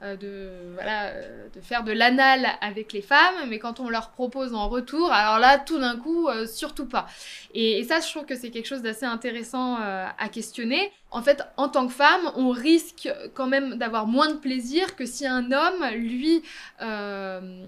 de, 0.02 0.50
voilà, 0.74 1.10
euh, 1.10 1.48
de 1.54 1.62
faire 1.62 1.84
de 1.84 1.92
l'anal 1.92 2.48
avec 2.62 2.92
les 2.92 3.02
femmes, 3.02 3.36
mais 3.48 3.60
quand 3.60 3.80
on 3.80 3.90
leur 3.90 4.10
propose 4.10 4.56
en 4.56 4.68
retour, 4.68 5.12
alors 5.12 5.38
là 5.38 5.60
tout 5.60 5.80
d'un 5.80 5.96
coup, 5.96 6.28
euh, 6.28 6.48
surtout 6.48 6.88
pas. 6.88 7.08
Et, 7.54 7.84
ça, 7.84 8.00
je 8.00 8.10
trouve 8.10 8.26
que 8.26 8.36
c'est 8.36 8.50
quelque 8.50 8.68
chose 8.68 8.82
d'assez 8.82 9.06
intéressant 9.06 9.78
euh, 9.80 10.06
à 10.18 10.30
questionner. 10.30 10.92
En 11.12 11.22
fait, 11.22 11.44
en 11.58 11.68
tant 11.68 11.88
que 11.88 11.94
femme, 11.94 12.32
on 12.36 12.50
risque 12.50 13.10
quand 13.34 13.48
même 13.48 13.76
d'avoir 13.76 14.08
moins 14.08 14.30
de 14.30 14.38
plaisir 14.38 14.96
que 14.96 15.06
si 15.06 15.28
un 15.28 15.52
homme, 15.52 15.86
lui, 15.96 16.42
euh, 16.82 17.66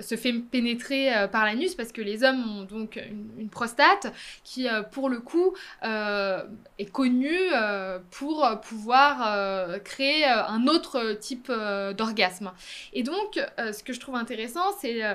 se 0.00 0.16
fait 0.16 0.32
pénétrer 0.32 1.14
euh, 1.14 1.28
par 1.28 1.44
l'anus, 1.44 1.74
parce 1.74 1.92
que 1.92 2.00
les 2.00 2.24
hommes 2.24 2.58
ont 2.58 2.62
donc 2.64 3.00
une, 3.38 3.48
prostate 3.50 4.12
qui, 4.44 4.68
euh, 4.68 4.82
pour 4.82 5.08
le 5.10 5.20
coup, 5.20 5.54
euh, 5.84 6.42
est 6.78 6.90
connu 6.90 7.36
euh, 7.54 7.98
pour 8.10 8.48
pouvoir 8.62 9.22
euh, 9.26 9.78
créer 9.78 10.24
euh, 10.24 10.46
un 10.46 10.66
autre 10.66 11.14
type 11.20 11.50
euh, 11.72 11.92
d'orgasme. 11.92 12.52
Et 12.92 13.02
donc, 13.02 13.40
euh, 13.58 13.72
ce 13.72 13.82
que 13.82 13.92
je 13.92 14.00
trouve 14.00 14.14
intéressant, 14.14 14.72
c'est 14.80 15.04
euh, 15.04 15.14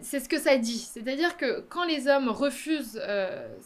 c'est 0.00 0.20
ce 0.20 0.28
que 0.28 0.38
ça 0.38 0.56
dit. 0.56 0.78
C'est-à-dire 0.78 1.36
que 1.36 1.60
quand 1.68 1.84
les 1.84 2.08
hommes 2.08 2.28
refusent 2.28 3.00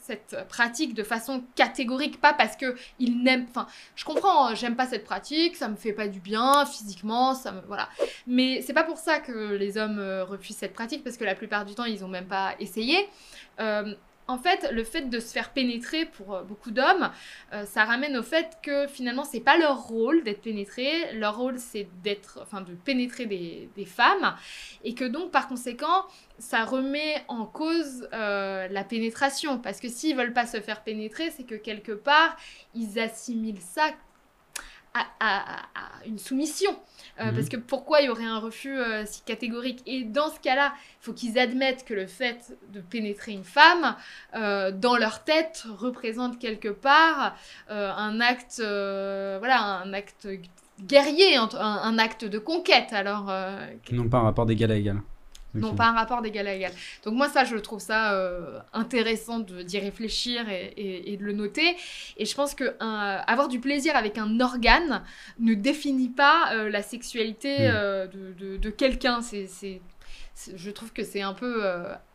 cette 0.03 0.37
pratique 0.49 0.93
de 0.95 1.03
façon 1.03 1.43
catégorique, 1.57 2.21
pas 2.21 2.35
parce 2.35 2.57
que 2.57 2.77
ils 2.99 3.23
n'aiment. 3.23 3.47
Enfin, 3.49 3.67
je 3.97 4.05
comprends, 4.05 4.49
hein, 4.49 4.55
j'aime 4.55 4.77
pas 4.77 4.87
cette 4.87 5.05
pratique, 5.05 5.57
ça 5.57 5.69
me 5.69 5.77
fait 5.77 5.95
pas 5.95 6.09
du 6.09 6.21
bien 6.21 6.67
physiquement, 6.67 7.35
ça 7.35 7.53
me 7.53 7.63
voilà. 7.63 7.89
Mais 8.27 8.61
c'est 8.61 8.75
pas 8.75 8.85
pour 8.85 8.99
ça 8.99 9.19
que 9.19 9.55
les 9.55 9.79
hommes 9.79 9.99
refusent 10.29 10.59
cette 10.59 10.75
pratique, 10.75 11.03
parce 11.03 11.17
que 11.17 11.25
la 11.25 11.35
plupart 11.35 11.65
du 11.65 11.75
temps, 11.75 11.87
ils 11.87 12.05
ont 12.05 12.09
même 12.09 12.29
pas 12.29 12.55
essayé. 12.61 13.09
En 14.31 14.39
fait, 14.39 14.71
le 14.71 14.85
fait 14.85 15.11
de 15.11 15.19
se 15.19 15.33
faire 15.33 15.51
pénétrer 15.51 16.07
pour 16.07 16.35
euh, 16.35 16.45
beaucoup 16.45 16.71
d'hommes, 16.71 17.11
euh, 17.53 17.65
ça 17.67 17.85
ramène 17.85 18.17
au 18.17 18.23
fait 18.23 18.59
que 18.63 18.87
finalement, 18.87 19.25
c'est 19.25 19.41
pas 19.41 19.59
leur 19.59 19.83
rôle 19.83 20.23
d'être 20.23 20.41
pénétré. 20.41 21.13
Leur 21.15 21.37
rôle, 21.37 21.59
c'est 21.59 21.89
d'être, 22.05 22.39
enfin, 22.41 22.61
de 22.61 22.73
pénétrer 22.75 23.27
des, 23.27 23.69
des 23.75 23.85
femmes, 23.85 24.37
et 24.85 24.95
que 24.95 25.05
donc, 25.05 25.33
par 25.33 25.49
conséquent, 25.49 26.05
ça 26.39 26.65
remet 26.65 27.25
en 27.27 27.45
cause 27.45 28.09
euh, 28.13 28.69
la 28.69 28.85
pénétration. 28.85 29.59
Parce 29.59 29.81
que 29.81 29.89
s'ils 29.89 30.17
veulent 30.17 30.33
pas 30.33 30.47
se 30.47 30.61
faire 30.61 30.85
pénétrer, 30.85 31.33
c'est 31.33 31.45
que 31.45 31.57
quelque 31.57 31.93
part, 31.93 32.37
ils 32.73 33.01
assimilent 33.01 33.61
ça 33.61 33.91
à, 34.95 35.07
à- 35.21 35.61
à 35.61 36.07
une 36.07 36.19
soumission. 36.19 36.71
Euh, 37.21 37.27
Mhm. 37.27 37.35
Parce 37.35 37.49
que 37.49 37.57
pourquoi 37.57 38.01
il 38.01 38.07
y 38.07 38.09
aurait 38.09 38.25
un 38.25 38.39
refus 38.39 38.77
euh, 38.79 39.05
si 39.07 39.21
catégorique? 39.23 39.83
Et 39.87 40.05
dans 40.05 40.31
ce 40.31 40.41
cas-là, 40.41 40.73
il 40.77 41.05
faut 41.05 41.13
qu'ils 41.13 41.39
admettent 41.39 41.85
que 41.85 41.95
le 41.95 42.07
fait 42.07 42.57
de 42.73 42.81
pénétrer 42.81 43.33
une 43.33 43.45
femme, 43.45 43.95
euh, 44.35 44.71
dans 44.73 44.97
leur 44.97 45.23
tête, 45.25 45.65
représente 45.69 46.39
quelque 46.39 46.69
part 46.69 47.37
un 47.69 48.21
acte, 48.21 48.57
voilà, 48.59 49.83
un 49.85 49.93
acte 49.93 50.27
guerrier, 50.83 51.37
un, 51.37 51.49
un 51.59 51.99
acte 51.99 52.25
de 52.25 52.39
conquête. 52.39 52.93
Alors, 52.93 53.31
Non 53.93 54.09
pas 54.09 54.19
un 54.19 54.23
rapport 54.23 54.47
d'égal 54.47 54.71
à 54.73 54.77
égal. 54.77 55.01
Non, 55.55 55.75
pas 55.75 55.87
un 55.89 55.93
rapport 55.95 56.23
d'égal 56.23 56.47
à 56.47 56.55
égal. 56.55 56.73
Donc 57.05 57.15
moi, 57.15 57.29
ça, 57.29 57.45
je 57.45 57.57
trouve 57.57 57.81
ça 57.81 58.15
euh, 58.15 58.59
intéressant 58.73 59.41
d'y 59.41 59.79
réfléchir 59.79 60.49
et, 60.49 60.67
et- 60.77 61.13
et 61.13 61.17
de 61.17 61.25
le 61.25 61.33
noter. 61.33 61.77
Et 62.17 62.25
je 62.25 62.35
pense 62.35 62.55
que 62.55 62.77
un- 62.81 63.23
avoir 63.27 63.49
du 63.49 63.59
plaisir 63.61 63.97
avec 63.97 64.17
un 64.19 64.39
organe 64.41 65.03
ne 65.39 65.55
définit 65.55 66.09
pas 66.11 66.53
euh, 66.55 66.71
la 66.71 66.83
sexualité 66.83 67.57
euh, 67.61 68.07
de, 68.07 68.33
de- 68.39 68.57
de 68.59 68.71
quelqu'un. 68.71 69.21
C'est, 69.23 69.49
je 70.55 70.71
trouve 70.71 70.93
que 70.93 71.03
c'est 71.05 71.23
un 71.23 71.35
peu 71.35 71.65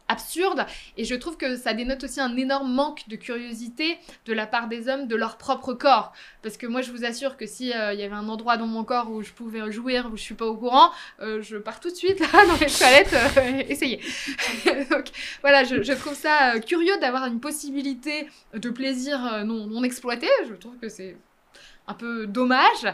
absurde. 0.08 0.66
Et 0.98 1.06
je 1.06 1.16
trouve 1.16 1.38
que 1.38 1.56
ça 1.56 1.74
dénote 1.74 2.04
aussi 2.04 2.20
un 2.20 2.36
énorme 2.38 2.72
manque 2.72 3.08
de 3.08 3.16
curiosité 3.16 3.98
de 4.26 4.34
la 4.34 4.48
part 4.48 4.68
des 4.68 4.88
hommes 4.88 5.08
de 5.08 5.16
leur 5.16 5.38
propre 5.38 5.74
corps. 5.74 6.14
Parce 6.42 6.58
que 6.58 6.68
moi, 6.68 6.82
je 6.82 6.92
vous 6.92 7.06
assure 7.06 7.38
que 7.38 7.46
si 7.46 7.74
euh, 7.74 7.94
y 7.94 8.04
avait 8.04 8.16
un 8.16 8.28
endroit 8.30 8.58
dans 8.58 8.68
mon 8.68 8.84
corps 8.84 9.12
où 9.12 9.24
je 9.24 9.32
pouvais 9.32 9.72
jouir, 9.72 10.10
où 10.12 10.18
je 10.18 10.22
suis 10.22 10.36
pas 10.36 10.46
au 10.46 10.56
courant, 10.56 10.92
euh, 11.22 11.42
je 11.42 11.58
pars 11.58 11.80
tout 11.80 11.90
de 11.90 11.96
suite 11.96 12.20
là, 12.20 12.46
dans 12.46 12.58
les 12.60 12.72
toilettes, 12.72 13.14
euh, 13.38 13.64
essayer. 13.68 14.00
Donc 14.92 15.06
voilà, 15.42 15.64
je, 15.64 15.84
je 15.84 15.94
trouve 15.94 16.16
ça 16.16 16.56
euh, 16.56 16.60
curieux 16.60 16.98
d'avoir 17.00 17.26
une 17.26 17.40
possibilité 17.40 18.28
de 18.54 18.70
plaisir 18.70 19.26
euh, 19.34 19.44
non, 19.44 19.68
non 19.68 19.84
exploité. 19.84 20.28
Je 20.48 20.54
trouve 20.56 20.78
que 20.78 20.90
c'est 20.90 21.18
un 21.88 21.94
peu 21.94 22.28
dommage. 22.28 22.86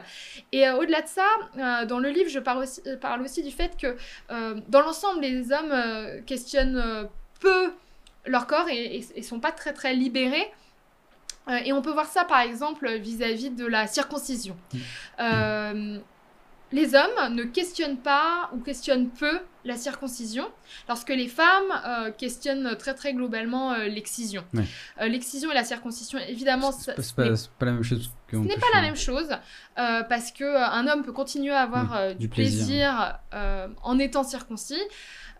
Et 0.51 0.67
euh, 0.67 0.77
au-delà 0.77 1.01
de 1.01 1.07
ça, 1.07 1.27
euh, 1.57 1.85
dans 1.85 1.99
le 1.99 2.09
livre, 2.09 2.29
je 2.29 2.39
parle 2.39 2.63
aussi, 2.63 2.81
euh, 2.87 2.97
parle 2.97 3.21
aussi 3.21 3.43
du 3.43 3.51
fait 3.51 3.77
que 3.77 3.95
euh, 4.31 4.59
dans 4.67 4.81
l'ensemble, 4.81 5.21
les 5.21 5.51
hommes 5.51 5.73
questionnent 6.25 7.09
peu 7.39 7.71
leur 8.25 8.47
corps 8.47 8.69
et, 8.69 9.05
et 9.15 9.21
sont 9.21 9.39
pas 9.39 9.51
très 9.51 9.73
très 9.73 9.93
libérés. 9.93 10.51
Et 11.65 11.73
on 11.73 11.81
peut 11.81 11.91
voir 11.91 12.05
ça 12.05 12.23
par 12.23 12.39
exemple 12.41 12.87
vis-à-vis 12.97 13.49
de 13.49 13.65
la 13.65 13.87
circoncision. 13.87 14.55
Euh, 15.19 15.97
les 16.71 16.95
hommes 16.95 17.33
ne 17.33 17.43
questionnent 17.43 17.97
pas 17.97 18.51
ou 18.53 18.59
questionnent 18.59 19.09
peu 19.09 19.39
la 19.65 19.77
circoncision, 19.77 20.47
lorsque 20.87 21.09
les 21.09 21.27
femmes 21.27 21.71
euh, 21.85 22.11
questionnent 22.11 22.75
très 22.77 22.93
très 22.93 23.13
globalement 23.13 23.73
euh, 23.73 23.87
l'excision. 23.87 24.43
Ouais. 24.53 24.63
Euh, 25.01 25.07
l'excision 25.07 25.51
et 25.51 25.53
la 25.53 25.63
circoncision, 25.63 26.19
évidemment, 26.27 26.71
C'est 26.71 26.95
pas, 26.95 27.01
pas- 27.15 27.29
n'est- 27.29 27.35
c'est 27.35 27.51
pas 27.59 27.65
la 27.65 27.71
même 27.73 27.83
chose 27.83 28.09
que 28.27 28.37
ce 28.37 28.41
n'est 28.43 28.55
pas 28.57 28.67
la 28.73 28.81
même 28.81 28.95
chose 28.95 29.27
parce 29.75 30.31
que 30.31 30.45
un 30.45 30.87
homme 30.87 31.03
peut 31.03 31.11
continuer 31.11 31.51
à 31.53 31.61
avoir 31.63 32.01
Oui, 32.09 32.15
du 32.15 32.29
plaisir. 32.29 32.65
plaisir, 32.65 33.19
en 33.83 33.99
étant 33.99 34.23
circoncis. 34.23 34.79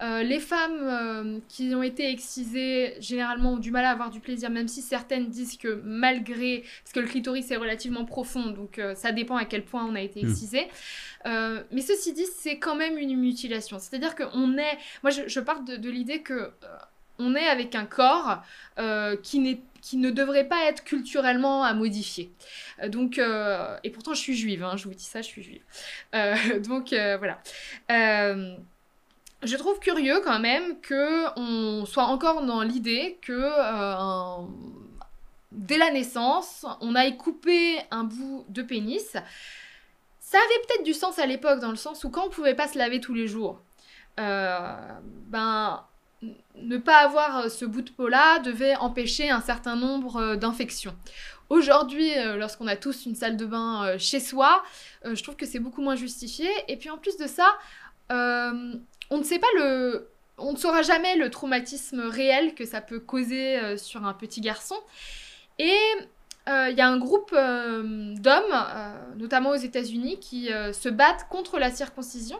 Les 0.01 0.39
femmes 0.39 1.41
qui 1.47 1.73
ont 1.75 1.83
été 1.83 2.09
excisées 2.11 2.95
généralement 2.99 3.53
ont 3.53 3.57
du 3.57 3.71
mal 3.71 3.85
à 3.85 3.91
avoir 3.91 4.09
du 4.09 4.19
plaisir, 4.19 4.49
même 4.49 4.67
si 4.67 4.81
certaines 4.81 5.29
disent 5.29 5.57
que 5.57 5.79
malgré, 5.85 6.63
parce 6.83 6.91
que 6.93 6.99
le 6.99 7.07
clitoris 7.07 7.49
est 7.51 7.55
relativement 7.55 8.03
profond, 8.03 8.47
donc 8.47 8.81
ça 8.95 9.11
dépend 9.13 9.37
à 9.37 9.45
quel 9.45 9.63
point 9.63 9.85
on 9.85 9.95
a 9.95 10.01
été 10.01 10.21
Hmm. 10.25 10.29
excisé. 10.29 10.67
Mais 11.25 11.81
ceci 11.81 12.11
dit, 12.13 12.25
c'est 12.39 12.57
quand 12.57 12.75
même 12.75 12.97
une 12.97 13.15
mutilation. 13.17 13.77
C'est-à-dire 13.79 14.10
qu'on 14.15 14.57
est, 14.57 14.77
moi 15.03 15.11
je, 15.11 15.39
pars 15.39 15.61
de, 15.61 15.89
l'idée 15.89 16.21
que 16.21 16.33
euh, 16.33 16.51
on 17.19 17.35
est 17.35 17.47
avec 17.47 17.75
un 17.75 17.85
corps 17.85 18.41
euh, 18.79 19.15
qui 19.17 19.39
n'est 19.39 19.61
qui 19.81 19.97
ne 19.97 20.11
devrait 20.11 20.47
pas 20.47 20.65
être 20.65 20.83
culturellement 20.83 21.63
à 21.63 21.73
modifier. 21.73 22.31
Euh, 22.83 22.89
donc, 22.89 23.19
et 23.83 23.89
pourtant 23.89 24.13
je 24.13 24.19
suis 24.19 24.35
juive, 24.35 24.63
hein, 24.63 24.77
je 24.77 24.83
vous 24.83 24.93
dis 24.93 25.03
ça, 25.03 25.23
je 25.23 25.27
suis 25.27 25.43
juive. 25.43 25.63
Donc 26.67 26.89
voilà. 26.89 27.39
Je 29.43 29.55
trouve 29.55 29.79
curieux 29.79 30.21
quand 30.23 30.39
même 30.39 30.79
que 30.81 31.27
on 31.35 31.87
soit 31.87 32.03
encore 32.03 32.43
dans 32.43 32.61
l'idée 32.61 33.17
que 33.23 33.49
dès 35.51 35.77
la 35.77 35.89
naissance, 35.91 36.65
on 36.79 36.93
aille 36.93 37.17
couper 37.17 37.79
un 37.89 38.03
bout 38.03 38.45
de 38.49 38.61
pénis. 38.61 39.17
Ça 40.31 40.37
avait 40.37 40.65
peut-être 40.65 40.83
du 40.83 40.93
sens 40.93 41.19
à 41.19 41.25
l'époque 41.25 41.59
dans 41.59 41.71
le 41.71 41.75
sens 41.75 42.05
où 42.05 42.09
quand 42.09 42.27
on 42.27 42.29
pouvait 42.29 42.55
pas 42.55 42.69
se 42.69 42.77
laver 42.77 43.01
tous 43.01 43.13
les 43.13 43.27
jours, 43.27 43.59
ben 45.27 45.83
n- 46.23 46.35
ne 46.55 46.77
pas 46.77 46.97
avoir 46.97 47.49
ce 47.49 47.65
bout 47.65 47.81
de 47.81 47.91
peau-là 47.91 48.39
devait 48.39 48.75
empêcher 48.75 49.29
un 49.29 49.41
certain 49.41 49.75
nombre 49.75 50.17
euh, 50.17 50.35
d'infections. 50.35 50.95
Aujourd'hui, 51.49 52.17
euh, 52.17 52.37
lorsqu'on 52.37 52.67
a 52.67 52.75
tous 52.75 53.05
une 53.05 53.15
salle 53.15 53.35
de 53.35 53.45
bain 53.45 53.85
euh, 53.85 53.97
chez 53.97 54.19
soi, 54.19 54.63
euh, 55.05 55.15
je 55.15 55.23
trouve 55.23 55.35
que 55.35 55.45
c'est 55.45 55.59
beaucoup 55.59 55.81
moins 55.81 55.95
justifié. 55.95 56.49
Et 56.67 56.77
puis 56.77 56.89
en 56.89 56.97
plus 56.97 57.17
de 57.17 57.27
ça, 57.27 57.47
euh, 58.11 58.73
on 59.09 59.17
ne 59.17 59.23
sait 59.23 59.39
pas 59.39 59.51
le... 59.57 60.07
On 60.37 60.53
ne 60.53 60.57
saura 60.57 60.81
jamais 60.81 61.17
le 61.17 61.29
traumatisme 61.29 61.99
réel 61.99 62.55
que 62.55 62.65
ça 62.65 62.81
peut 62.81 62.99
causer 62.99 63.59
euh, 63.59 63.77
sur 63.77 64.05
un 64.05 64.13
petit 64.13 64.41
garçon. 64.41 64.77
Et 65.59 65.69
euh, 65.69 66.05
il 66.71 66.77
y 66.77 66.81
a 66.81 66.87
un 66.87 66.97
groupe 66.97 67.31
euh, 67.33 68.13
d'hommes, 68.15 68.43
euh, 68.53 68.93
notamment 69.17 69.49
aux 69.51 69.55
États-Unis, 69.55 70.19
qui 70.19 70.51
euh, 70.51 70.73
se 70.73 70.89
battent 70.89 71.27
contre 71.29 71.59
la 71.59 71.71
circoncision 71.71 72.39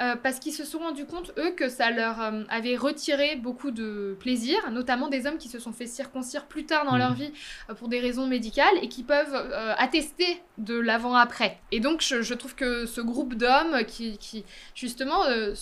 euh, 0.00 0.16
parce 0.16 0.38
qu'ils 0.38 0.54
se 0.54 0.64
sont 0.64 0.78
rendus 0.78 1.04
compte, 1.04 1.32
eux, 1.36 1.50
que 1.50 1.68
ça 1.68 1.90
leur 1.90 2.20
euh, 2.22 2.42
avait 2.48 2.76
retiré 2.76 3.36
beaucoup 3.36 3.70
de 3.70 4.16
plaisir, 4.18 4.58
notamment 4.70 5.08
des 5.08 5.26
hommes 5.26 5.36
qui 5.36 5.48
se 5.48 5.58
sont 5.58 5.72
fait 5.72 5.86
circoncire 5.86 6.46
plus 6.46 6.64
tard 6.64 6.84
dans 6.86 6.92
Mhm. 6.92 6.98
leur 6.98 7.12
vie 7.14 7.32
euh, 7.68 7.74
pour 7.74 7.88
des 7.88 8.00
raisons 8.00 8.26
médicales 8.26 8.76
et 8.82 8.88
qui 8.88 9.02
peuvent 9.02 9.34
euh, 9.34 9.74
attester 9.76 10.40
de 10.56 10.78
l'avant-après. 10.78 11.58
Et 11.70 11.80
donc, 11.80 12.00
je, 12.00 12.22
je 12.22 12.32
trouve 12.34 12.54
que 12.54 12.86
ce 12.86 13.00
groupe 13.02 13.34
d'hommes 13.34 13.84
qui, 13.86 14.16
qui, 14.18 14.44
justement, 14.74 15.24
euh, 15.26 15.54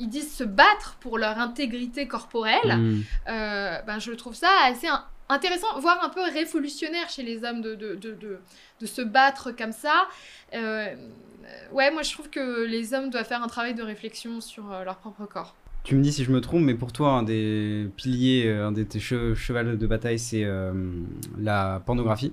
ils 0.00 0.08
disent 0.08 0.32
se 0.34 0.44
battre 0.44 0.96
pour 1.00 1.16
leur 1.18 1.38
intégrité 1.38 2.06
corporelle, 2.06 2.78
euh, 3.28 3.80
ben, 3.86 3.98
je 3.98 4.12
trouve 4.12 4.34
ça 4.34 4.50
assez 4.64 4.86
intéressant, 5.28 5.66
voire 5.80 6.02
un 6.04 6.08
peu 6.08 6.22
révolutionnaire 6.22 7.08
chez 7.08 7.22
les 7.22 7.44
hommes 7.44 7.60
de, 7.60 7.74
de, 7.74 7.94
de, 7.94 8.16
de, 8.80 8.86
se 8.86 9.02
battre 9.02 9.50
comme 9.56 9.72
ça. 9.72 10.06
Euh, 10.54 10.94
ouais, 11.72 11.90
moi 11.90 12.02
je 12.02 12.12
trouve 12.12 12.30
que 12.30 12.64
les 12.66 12.94
hommes 12.94 13.10
doivent 13.10 13.26
faire 13.26 13.42
un 13.42 13.46
travail 13.48 13.74
de 13.74 13.82
réflexion 13.82 14.40
sur 14.40 14.72
euh, 14.72 14.84
leur 14.84 14.96
propre 14.96 15.26
corps. 15.26 15.54
Tu 15.84 15.94
me 15.94 16.02
dis 16.02 16.12
si 16.12 16.24
je 16.24 16.30
me 16.30 16.40
trompe, 16.40 16.62
mais 16.64 16.74
pour 16.74 16.92
toi, 16.92 17.12
un 17.12 17.22
des 17.22 17.88
piliers, 17.96 18.46
euh, 18.46 18.66
un 18.68 18.72
des 18.72 18.84
tes 18.84 18.98
che- 18.98 19.34
chevals 19.34 19.78
de 19.78 19.86
bataille, 19.86 20.18
c'est 20.18 20.46
la 21.38 21.80
pornographie. 21.86 22.32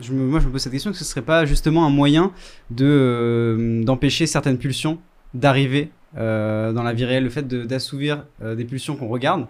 Je 0.00 0.12
me- 0.12 0.24
moi, 0.26 0.40
je 0.40 0.46
me 0.46 0.52
pose 0.52 0.62
cette 0.62 0.72
question 0.72 0.90
que 0.90 0.96
ce 0.96 1.04
serait 1.04 1.22
pas 1.22 1.44
justement 1.44 1.86
un 1.86 1.90
moyen 1.90 2.32
de 2.70 3.82
d'empêcher 3.84 4.26
certaines 4.26 4.58
pulsions 4.58 4.98
d'arriver 5.34 5.90
dans 6.14 6.82
la 6.82 6.92
vie 6.94 7.04
réelle, 7.04 7.24
le 7.24 7.30
fait 7.30 7.46
d'assouvir 7.46 8.24
des 8.40 8.64
pulsions 8.64 8.96
qu'on 8.96 9.08
regarde, 9.08 9.46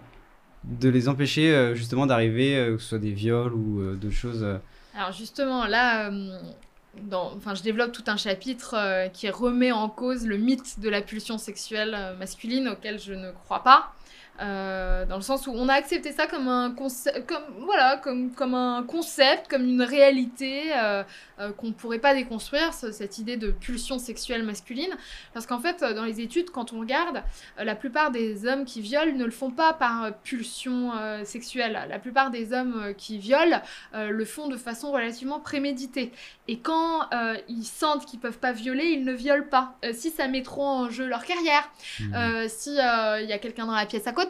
de 0.63 0.89
les 0.89 1.07
empêcher 1.07 1.53
euh, 1.53 1.75
justement 1.75 2.05
d'arriver, 2.05 2.57
euh, 2.57 2.75
que 2.75 2.81
ce 2.81 2.89
soit 2.89 2.99
des 2.99 3.11
viols 3.11 3.53
ou 3.53 3.79
euh, 3.79 3.95
d'autres 3.95 4.15
choses. 4.15 4.43
euh. 4.43 4.57
Alors 4.95 5.11
justement, 5.11 5.65
là, 5.65 6.09
dans, 7.03 7.37
je 7.53 7.61
développe 7.61 7.91
tout 7.91 8.03
un 8.07 8.17
chapitre 8.17 9.09
qui 9.13 9.29
remet 9.29 9.71
en 9.71 9.89
cause 9.89 10.25
le 10.25 10.37
mythe 10.37 10.79
de 10.79 10.89
la 10.89 11.01
pulsion 11.01 11.37
sexuelle 11.37 11.95
masculine 12.17 12.67
auquel 12.69 12.99
je 12.99 13.13
ne 13.13 13.31
crois 13.31 13.63
pas. 13.63 13.93
Euh, 14.39 15.05
dans 15.05 15.15
le 15.15 15.23
sens 15.23 15.47
où 15.47 15.51
on 15.51 15.67
a 15.67 15.73
accepté 15.73 16.11
ça 16.11 16.27
comme 16.27 16.47
un 16.47 16.71
concept, 16.71 17.27
comme 17.27 17.43
voilà, 17.65 17.97
comme 17.97 18.31
comme 18.31 18.53
un 18.53 18.83
concept, 18.83 19.47
comme 19.49 19.63
une 19.63 19.81
réalité 19.81 20.65
euh, 20.75 21.03
euh, 21.39 21.51
qu'on 21.51 21.67
ne 21.67 21.71
pourrait 21.71 21.97
pas 21.97 22.13
déconstruire, 22.13 22.73
cette 22.73 23.17
idée 23.17 23.37
de 23.37 23.49
pulsion 23.49 23.97
sexuelle 23.97 24.43
masculine, 24.43 24.95
parce 25.33 25.47
qu'en 25.47 25.59
fait, 25.59 25.81
dans 25.81 26.03
les 26.03 26.21
études, 26.21 26.51
quand 26.51 26.71
on 26.71 26.79
regarde, 26.79 27.23
la 27.57 27.75
plupart 27.75 28.11
des 28.11 28.45
hommes 28.45 28.65
qui 28.65 28.81
violent 28.81 29.15
ne 29.15 29.25
le 29.25 29.31
font 29.31 29.49
pas 29.49 29.73
par 29.73 30.13
pulsion 30.23 30.91
sexuelle. 31.23 31.87
La 31.89 31.99
plupart 31.99 32.29
des 32.29 32.53
hommes 32.53 32.93
qui 32.97 33.17
violent 33.17 33.61
le 33.93 34.25
font 34.25 34.47
de 34.47 34.57
façon 34.57 34.91
relativement 34.91 35.39
préméditée. 35.39 36.11
Et 36.47 36.59
quand 36.59 37.09
ils 37.47 37.65
sentent 37.65 38.05
qu'ils 38.05 38.19
peuvent 38.19 38.39
pas 38.39 38.51
violer, 38.51 38.85
ils 38.85 39.03
ne 39.03 39.13
violent 39.13 39.47
pas. 39.49 39.77
si 39.93 40.11
ça 40.11 40.27
met 40.27 40.43
trop 40.43 40.65
en 40.65 40.89
jeu 40.89 41.07
leur 41.07 41.25
carrière, 41.25 41.69
mmh. 41.99 42.47
si 42.47 42.71
il 42.71 43.27
y 43.27 43.33
a 43.33 43.39
quelqu'un 43.39 43.65
dans 43.65 43.75
la 43.75 43.85
pièce 43.85 44.07
à 44.07 44.11
côté 44.11 44.26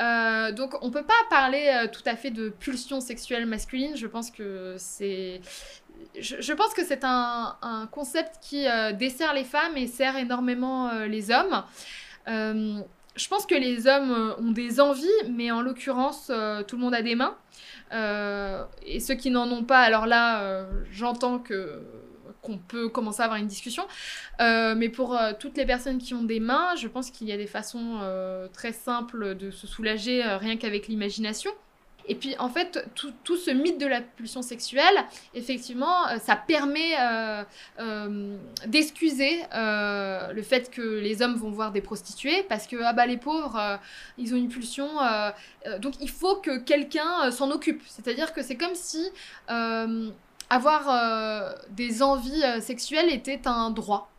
euh, 0.00 0.52
donc 0.52 0.74
on 0.82 0.90
peut 0.90 1.04
pas 1.04 1.14
parler 1.28 1.70
euh, 1.72 1.88
tout 1.88 2.02
à 2.06 2.16
fait 2.16 2.30
de 2.30 2.48
pulsion 2.48 3.00
sexuelle 3.00 3.46
masculine. 3.46 3.96
Je 3.96 4.06
pense 4.06 4.30
que 4.30 4.74
c'est 4.78 5.40
je, 6.18 6.52
pense 6.52 6.72
que 6.72 6.84
c'est 6.84 7.04
un, 7.04 7.88
concept 7.92 8.36
qui 8.40 8.66
euh, 8.66 8.92
dessert 8.92 9.34
les 9.34 9.44
femmes 9.44 9.76
et 9.76 9.86
sert 9.86 10.16
énormément 10.16 10.92
les 11.04 11.30
hommes. 11.30 11.62
je 12.26 13.28
pense 13.28 13.44
que 13.46 13.54
les 13.54 13.86
hommes 13.86 14.34
ont 14.38 14.52
des 14.52 14.80
envies, 14.80 15.08
mais 15.28 15.50
en 15.50 15.60
l'occurrence, 15.60 16.26
tout 16.66 16.76
le 16.76 16.82
monde 16.82 16.94
a 16.94 17.02
des 17.02 17.16
mains. 17.16 17.36
et 17.92 19.00
ceux 19.00 19.14
qui 19.14 19.30
n'en 19.30 19.50
ont 19.50 19.64
pas, 19.64 19.80
alors 19.80 20.06
là, 20.06 20.64
j'entends 20.90 21.38
que 21.38 21.82
qu'on 22.42 22.58
peut 22.58 22.88
commencer 22.88 23.22
à 23.22 23.24
avoir 23.24 23.38
une 23.38 23.46
discussion. 23.46 23.86
Euh, 24.40 24.74
mais 24.74 24.88
pour 24.88 25.16
euh, 25.16 25.32
toutes 25.38 25.56
les 25.56 25.66
personnes 25.66 25.98
qui 25.98 26.14
ont 26.14 26.22
des 26.22 26.40
mains, 26.40 26.74
je 26.76 26.88
pense 26.88 27.10
qu'il 27.10 27.28
y 27.28 27.32
a 27.32 27.36
des 27.36 27.46
façons 27.46 27.98
euh, 28.00 28.48
très 28.52 28.72
simples 28.72 29.34
de 29.34 29.50
se 29.50 29.66
soulager 29.66 30.22
rien 30.22 30.56
qu'avec 30.56 30.88
l'imagination. 30.88 31.50
Et 32.08 32.14
puis 32.14 32.34
en 32.38 32.48
fait, 32.48 32.88
tout, 32.94 33.12
tout, 33.22 33.36
ce 33.36 33.50
mythe 33.50 33.78
de 33.78 33.86
la 33.86 34.00
pulsion 34.00 34.42
sexuelle, 34.42 35.04
effectivement, 35.34 36.08
ça 36.18 36.34
permet 36.34 36.96
d'excuser 38.66 39.42
le 39.52 40.42
fait 40.42 40.70
que 40.70 40.80
les 40.80 41.22
hommes 41.22 41.36
vont 41.36 41.50
voir 41.50 41.70
des 41.70 41.82
prostituées 41.82 42.42
parce 42.48 42.66
que 42.66 42.76
ah 42.82 42.94
bah 42.94 43.06
les 43.06 43.18
pauvres, 43.18 43.78
ils 44.18 44.34
ont 44.34 44.38
une 44.38 44.48
pulsion, 44.48 44.88
donc 45.78 45.94
il 46.00 46.10
faut 46.10 46.36
que 46.36 46.58
quelqu'un 46.58 47.30
s'en 47.30 47.50
occupe. 47.50 47.82
C'est-à-dire 47.86 48.32
que 48.32 48.42
c'est 48.42 48.56
comme 48.56 48.74
si 48.74 49.06
avoir 50.50 50.88
euh, 50.88 51.52
des 51.70 52.02
envies 52.02 52.42
euh, 52.44 52.60
sexuelles 52.60 53.10
était 53.10 53.40
un 53.46 53.70
droit. 53.70 54.10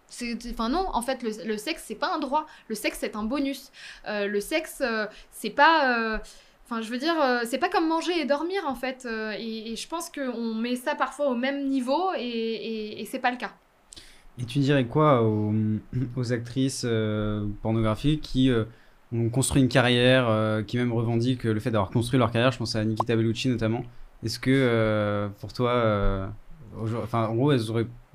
Enfin 0.50 0.70
non, 0.70 0.88
en 0.92 1.02
fait, 1.02 1.24
le, 1.24 1.58
sexe, 1.58 1.84
c'est 1.88 1.96
pas 1.96 2.14
un 2.14 2.20
droit. 2.20 2.46
Le 2.68 2.76
sexe, 2.76 2.98
c'est 3.00 3.16
un 3.16 3.24
bonus. 3.24 3.72
Euh, 4.08 4.28
le 4.28 4.42
sexe, 4.42 4.84
c'est 5.32 5.52
pas... 5.52 6.20
Enfin, 6.66 6.82
je 6.82 6.90
veux 6.90 6.98
dire, 6.98 7.16
c'est 7.46 7.58
pas 7.58 7.70
comme 7.70 7.88
manger 7.88 8.20
et 8.20 8.26
dormir, 8.26 8.62
en 8.68 8.76
fait. 8.76 9.08
Et, 9.40 9.74
je 9.78 9.88
pense 9.88 10.10
qu'on 10.10 10.54
met 10.54 10.76
ça 10.76 10.96
parfois 10.96 11.30
au 11.30 11.36
même 11.36 11.70
niveau 11.70 12.12
et, 12.18 13.08
c'est 13.10 13.20
pas 13.20 13.32
le 13.32 13.38
cas. 13.38 13.54
Et 14.38 14.44
tu 14.44 14.60
dirais 14.60 14.84
quoi 14.84 15.24
aux, 15.24 15.54
aux 16.18 16.34
actrices 16.34 16.86
pornographiques 17.62 18.22
qui 18.22 18.52
ont 19.14 19.30
construit 19.30 19.62
une 19.62 19.70
carrière, 19.70 20.62
qui 20.68 20.76
même 20.76 20.92
revendiquent 20.92 21.44
le 21.44 21.60
fait 21.62 21.72
d'avoir 21.72 21.90
construit 21.90 22.20
leur 22.20 22.32
carrière? 22.32 22.52
Je 22.52 22.58
pense 22.58 22.76
à 22.76 22.84
Nikita 22.84 23.16
Bellucci 23.16 23.48
notamment 23.48 23.86
est-ce 24.24 24.40
que 24.40 24.52
euh, 24.52 25.30
pour 25.40 25.52
toi, 25.52 25.72
euh, 25.72 26.28
enfin, 27.04 27.26
en 27.28 27.36
gros, 27.36 27.52
elles 27.52 27.66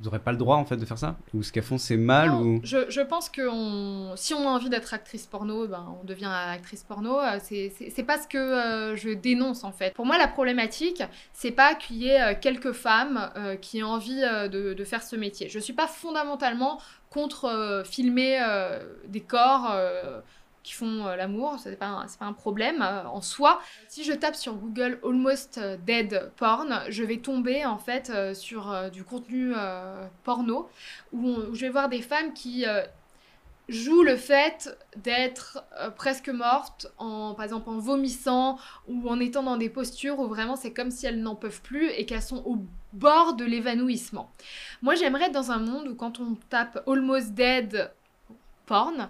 n'auraient 0.02 0.18
pas 0.20 0.32
le 0.32 0.38
droit 0.38 0.56
en 0.56 0.64
fait 0.64 0.76
de 0.76 0.84
faire 0.84 0.98
ça? 0.98 1.16
Ou 1.34 1.42
ce 1.42 1.50
qu'elles 1.50 1.64
font, 1.64 1.78
c'est 1.78 1.96
mal 1.96 2.30
ou... 2.30 2.60
je, 2.62 2.88
je, 2.88 3.00
pense 3.00 3.28
que 3.28 3.48
on, 3.48 4.14
si 4.14 4.32
on 4.34 4.46
a 4.46 4.50
envie 4.50 4.70
d'être 4.70 4.94
actrice 4.94 5.26
porno, 5.26 5.66
ben, 5.66 5.84
on 6.00 6.04
devient 6.04 6.30
actrice 6.30 6.84
porno. 6.84 7.18
Euh, 7.20 7.38
c'est 7.40 8.06
pas 8.06 8.18
ce 8.18 8.28
que 8.28 8.94
je 8.96 9.14
dénonce 9.14 9.64
en 9.64 9.72
fait. 9.72 9.94
Pour 9.94 10.06
moi, 10.06 10.16
la 10.16 10.28
problématique, 10.28 11.02
c'est 11.32 11.50
pas 11.50 11.74
qu'il 11.74 11.96
y 11.96 12.08
ait 12.08 12.38
quelques 12.40 12.72
femmes 12.72 13.30
qui 13.60 13.78
aient 13.78 13.82
envie 13.82 14.20
de, 14.20 14.74
de, 14.74 14.84
faire 14.84 15.02
ce 15.02 15.16
métier. 15.16 15.48
Je 15.48 15.58
suis 15.58 15.72
pas 15.72 15.88
fondamentalement 15.88 16.80
contre 17.10 17.82
filmer 17.84 18.38
des 19.08 19.20
corps 19.20 19.74
qui 20.66 20.72
font 20.72 21.06
euh, 21.06 21.14
l'amour, 21.14 21.58
c'est 21.62 21.78
pas, 21.78 21.86
un, 21.86 22.06
pas 22.18 22.24
un 22.24 22.32
problème 22.32 22.82
euh, 22.82 23.04
en 23.04 23.20
soi. 23.20 23.60
Si 23.86 24.02
je 24.02 24.12
tape 24.12 24.34
sur 24.34 24.54
Google 24.54 24.98
Almost 25.04 25.60
Dead 25.86 26.32
Porn, 26.36 26.82
je 26.88 27.04
vais 27.04 27.18
tomber 27.18 27.64
en 27.64 27.78
fait 27.78 28.10
euh, 28.10 28.34
sur 28.34 28.90
du 28.90 29.04
contenu 29.04 29.54
porno 30.24 30.68
où, 31.12 31.36
je 31.54 31.60
vais 31.60 31.68
voir 31.68 31.88
des 31.88 32.02
femmes 32.02 32.32
qui 32.32 32.64
jouent 33.68 34.02
le 34.02 34.16
fait 34.16 34.76
d'être 34.96 35.64
presque 35.96 36.28
mortes, 36.28 36.88
en, 36.98 37.34
par 37.34 37.44
exemple 37.44 37.70
en 37.70 37.78
vomissant 37.78 38.58
ou 38.88 39.08
en 39.08 39.20
étant 39.20 39.44
dans 39.44 39.56
des 39.56 39.70
postures 39.70 40.18
où 40.18 40.26
vraiment 40.26 40.56
c'est 40.56 40.72
comme 40.72 40.90
si 40.90 41.06
elles 41.06 41.20
n'en 41.20 41.36
peuvent 41.36 41.62
plus 41.62 41.90
et 41.90 42.06
qu'elles 42.06 42.22
sont 42.22 42.42
au 42.44 42.58
bord 42.92 43.34
de 43.34 43.44
l'évanouissement. 43.44 44.32
Moi 44.82 44.96
j'aimerais 44.96 45.26
être 45.26 45.32
dans 45.32 45.52
un 45.52 45.58
monde 45.58 45.86
où 45.86 45.94
quand 45.94 46.18
on 46.18 46.36
tape 46.50 46.82
Almost 46.88 47.34
Dead 47.34 47.90
Porn, 48.66 49.08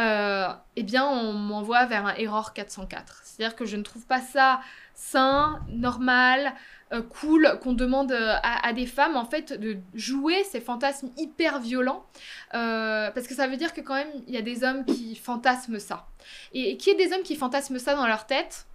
euh, 0.00 0.48
eh 0.74 0.82
bien, 0.82 1.06
on 1.06 1.32
m'envoie 1.34 1.86
vers 1.86 2.06
un 2.06 2.14
error 2.14 2.52
404. 2.52 3.22
C'est-à-dire 3.24 3.56
que 3.56 3.64
je 3.64 3.76
ne 3.76 3.82
trouve 3.82 4.06
pas 4.06 4.20
ça 4.20 4.60
sain, 4.94 5.60
normal, 5.68 6.52
euh, 6.92 7.02
cool, 7.02 7.58
qu'on 7.62 7.72
demande 7.72 8.12
euh, 8.12 8.34
à, 8.42 8.72
des 8.72 8.86
femmes, 8.86 9.16
en 9.16 9.24
fait, 9.24 9.52
de 9.52 9.76
jouer 9.94 10.42
ces 10.44 10.60
fantasmes 10.60 11.10
hyper 11.16 11.60
violents. 11.60 12.04
parce 12.50 13.26
que 13.28 13.34
ça 13.34 13.46
veut 13.46 13.56
dire 13.56 13.72
que 13.72 13.80
quand 13.80 13.94
même, 13.94 14.10
il 14.26 14.34
y 14.34 14.36
a 14.36 14.42
des 14.42 14.64
hommes 14.64 14.84
qui 14.84 15.14
fantasment 15.14 15.78
ça. 15.78 16.06
Et, 16.52 16.76
qui 16.76 16.90
est 16.90 16.96
des 16.96 17.12
hommes 17.12 17.22
qui 17.22 17.36
fantasment 17.36 17.78
ça 17.78 17.94
dans 17.94 18.06
leur 18.06 18.26
tête? 18.26 18.66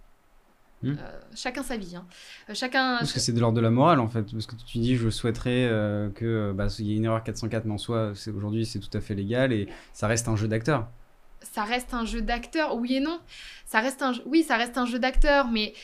Hmm. 0.82 0.94
chacun 1.34 1.62
sa 1.62 1.76
vie. 1.76 1.94
Hein. 1.94 2.06
chacun... 2.54 2.96
Parce 2.96 3.12
que 3.12 3.20
c'est 3.20 3.32
de 3.32 3.40
l'ordre 3.40 3.56
de 3.56 3.60
la 3.60 3.68
morale 3.68 4.00
en 4.00 4.08
fait. 4.08 4.22
Parce 4.22 4.46
que 4.46 4.54
tu 4.56 4.78
dis, 4.78 4.96
je 4.96 5.10
souhaiterais 5.10 5.68
que 6.14 6.52
bah, 6.52 6.68
il 6.78 6.86
y 6.86 6.94
ait 6.94 6.96
une 6.96 7.04
erreur 7.04 7.22
404, 7.22 7.66
mais 7.66 7.74
en 7.74 7.78
soi, 7.78 8.12
aujourd'hui, 8.34 8.64
c'est 8.64 8.78
tout 8.78 8.96
à 8.96 9.02
fait 9.02 9.14
légal 9.14 9.52
et 9.52 9.68
ça 9.92 10.06
reste 10.06 10.26
un 10.26 10.36
jeu 10.36 10.48
d'acteur 10.48 10.88
ça 11.42 11.64
reste 11.64 11.94
un 11.94 12.04
jeu 12.04 12.20
d'acteur, 12.20 12.76
oui 12.76 12.96
et 12.96 13.00
non. 13.00 13.20
Ça 13.66 13.80
reste 13.80 14.02
un, 14.02 14.12
oui, 14.26 14.42
ça 14.42 14.56
reste 14.56 14.78
un 14.78 14.86
jeu 14.86 14.98
d'acteur, 14.98 15.48
mais 15.48 15.74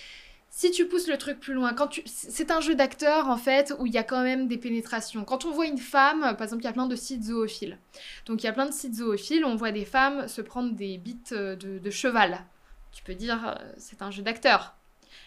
si 0.57 0.71
tu 0.71 0.87
pousses 0.87 1.07
le 1.07 1.19
truc 1.19 1.39
plus 1.39 1.53
loin, 1.53 1.75
quand 1.75 1.89
tu, 1.89 2.03
c'est 2.07 2.51
un 2.51 2.63
jeu 2.63 2.75
d'acteur 2.75 3.29
en 3.29 3.37
fait 3.37 3.75
où 3.79 3.85
il 3.85 3.93
y 3.93 3.99
a 3.99 4.03
quand 4.03 4.23
même 4.23 4.49
des 4.49 4.57
pénétrations. 4.57 5.23
Quand 5.23 5.45
on 5.45 5.51
voit 5.51 5.67
une 5.67 5.77
femme, 5.77 6.21
par 6.21 6.43
exemple, 6.43 6.63
il 6.63 6.65
y 6.65 6.69
a 6.69 6.73
plein 6.73 6.87
de 6.87 6.97
sites 6.97 7.25
zoophiles. 7.25 7.79
Donc 8.25 8.43
il 8.43 8.47
y 8.47 8.49
a 8.49 8.55
plein 8.55 8.65
de 8.65 8.73
sites 8.73 8.95
zoophiles, 8.95 9.45
on 9.45 9.55
voit 9.55 9.71
des 9.71 9.85
femmes 9.85 10.29
se 10.29 10.41
prendre 10.41 10.75
des 10.75 10.97
bites 10.97 11.35
de, 11.35 11.91
cheval. 11.91 12.47
Tu 12.91 13.03
peux 13.03 13.15
dire 13.15 13.49
euh, 13.49 13.73
c'est 13.77 14.01
un 14.01 14.11
jeu 14.11 14.23
d'acteur. 14.23 14.75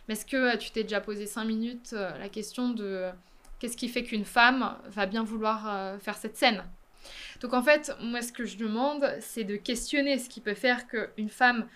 Mais 0.08 0.16
est-ce 0.16 0.26
que 0.26 0.56
euh, 0.56 0.58
tu 0.58 0.72
t'es 0.72 0.82
déjà 0.82 1.00
posé 1.00 1.28
5 1.28 1.44
minutes 1.46 1.92
euh, 1.94 2.18
la 2.18 2.30
question 2.30 2.70
de 2.70 3.10
qu'est-ce 3.60 3.78
qui 3.78 3.88
fait 3.88 4.04
qu'une 4.04 4.26
femme 4.26 4.78
va 4.88 5.06
bien 5.06 5.24
vouloir 5.24 6.00
faire 6.02 6.18
cette 6.18 6.38
scène? 6.38 6.64
Donc 7.42 7.54
en 7.54 7.64
fait, 7.64 7.96
moi 8.02 8.22
ce 8.22 8.32
que 8.32 8.46
je 8.46 8.58
demande, 8.58 9.10
c'est 9.20 9.44
de 9.44 9.56
questionner 9.56 10.18
ce 10.18 10.30
qui 10.30 10.42
peut 10.42 10.54
faire 10.54 10.88
qu'une 10.88 11.30
femme 11.30 11.68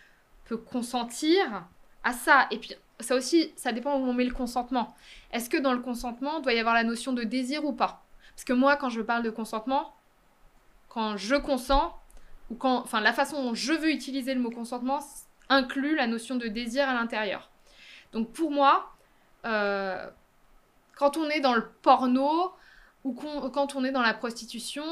peut 0.45 0.57
consentir 0.57 1.65
à 2.03 2.13
ça. 2.13 2.47
Et 2.51 2.57
puis 2.57 2.73
ça 2.99 3.15
aussi, 3.15 3.53
ça 3.55 3.71
dépend 3.71 3.97
où 3.97 4.05
on 4.05 4.13
met 4.13 4.25
le 4.25 4.33
consentement. 4.33 4.95
Est-ce 5.31 5.49
que 5.49 5.57
dans 5.57 5.73
le 5.73 5.81
consentement, 5.81 6.39
doit 6.39 6.53
y 6.53 6.59
avoir 6.59 6.75
la 6.75 6.83
notion 6.83 7.13
de 7.13 7.23
désir 7.23 7.65
ou 7.65 7.73
pas? 7.73 8.03
Parce 8.35 8.43
que 8.43 8.53
moi, 8.53 8.75
quand 8.77 8.89
je 8.89 9.01
parle 9.01 9.23
de 9.23 9.29
consentement, 9.29 9.93
quand 10.89 11.17
je 11.17 11.35
consens, 11.35 11.93
ou 12.49 12.55
quand, 12.55 12.81
enfin 12.81 13.01
la 13.01 13.13
façon 13.13 13.43
dont 13.43 13.53
je 13.53 13.73
veux 13.73 13.89
utiliser 13.89 14.33
le 14.33 14.41
mot 14.41 14.51
consentement 14.51 14.99
inclut 15.49 15.95
la 15.95 16.07
notion 16.07 16.35
de 16.35 16.47
désir 16.47 16.87
à 16.87 16.93
l'intérieur. 16.93 17.49
Donc 18.11 18.31
pour 18.31 18.51
moi, 18.51 18.91
euh, 19.45 20.09
quand 20.95 21.17
on 21.17 21.29
est 21.29 21.39
dans 21.39 21.53
le 21.53 21.67
porno 21.81 22.51
ou 23.03 23.13
quand 23.13 23.75
on 23.75 23.83
est 23.83 23.91
dans 23.91 24.01
la 24.01 24.13
prostitution, 24.13 24.83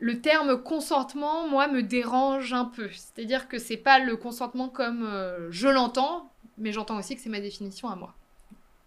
le 0.00 0.20
terme 0.20 0.62
consentement, 0.62 1.48
moi, 1.48 1.68
me 1.68 1.82
dérange 1.82 2.52
un 2.52 2.64
peu. 2.64 2.88
C'est-à-dire 2.92 3.48
que 3.48 3.58
c'est 3.58 3.76
pas 3.76 3.98
le 3.98 4.16
consentement 4.16 4.68
comme 4.68 5.04
euh, 5.04 5.50
je 5.50 5.68
l'entends, 5.68 6.30
mais 6.58 6.72
j'entends 6.72 6.98
aussi 6.98 7.14
que 7.16 7.22
c'est 7.22 7.30
ma 7.30 7.40
définition 7.40 7.88
à 7.88 7.96
moi. 7.96 8.14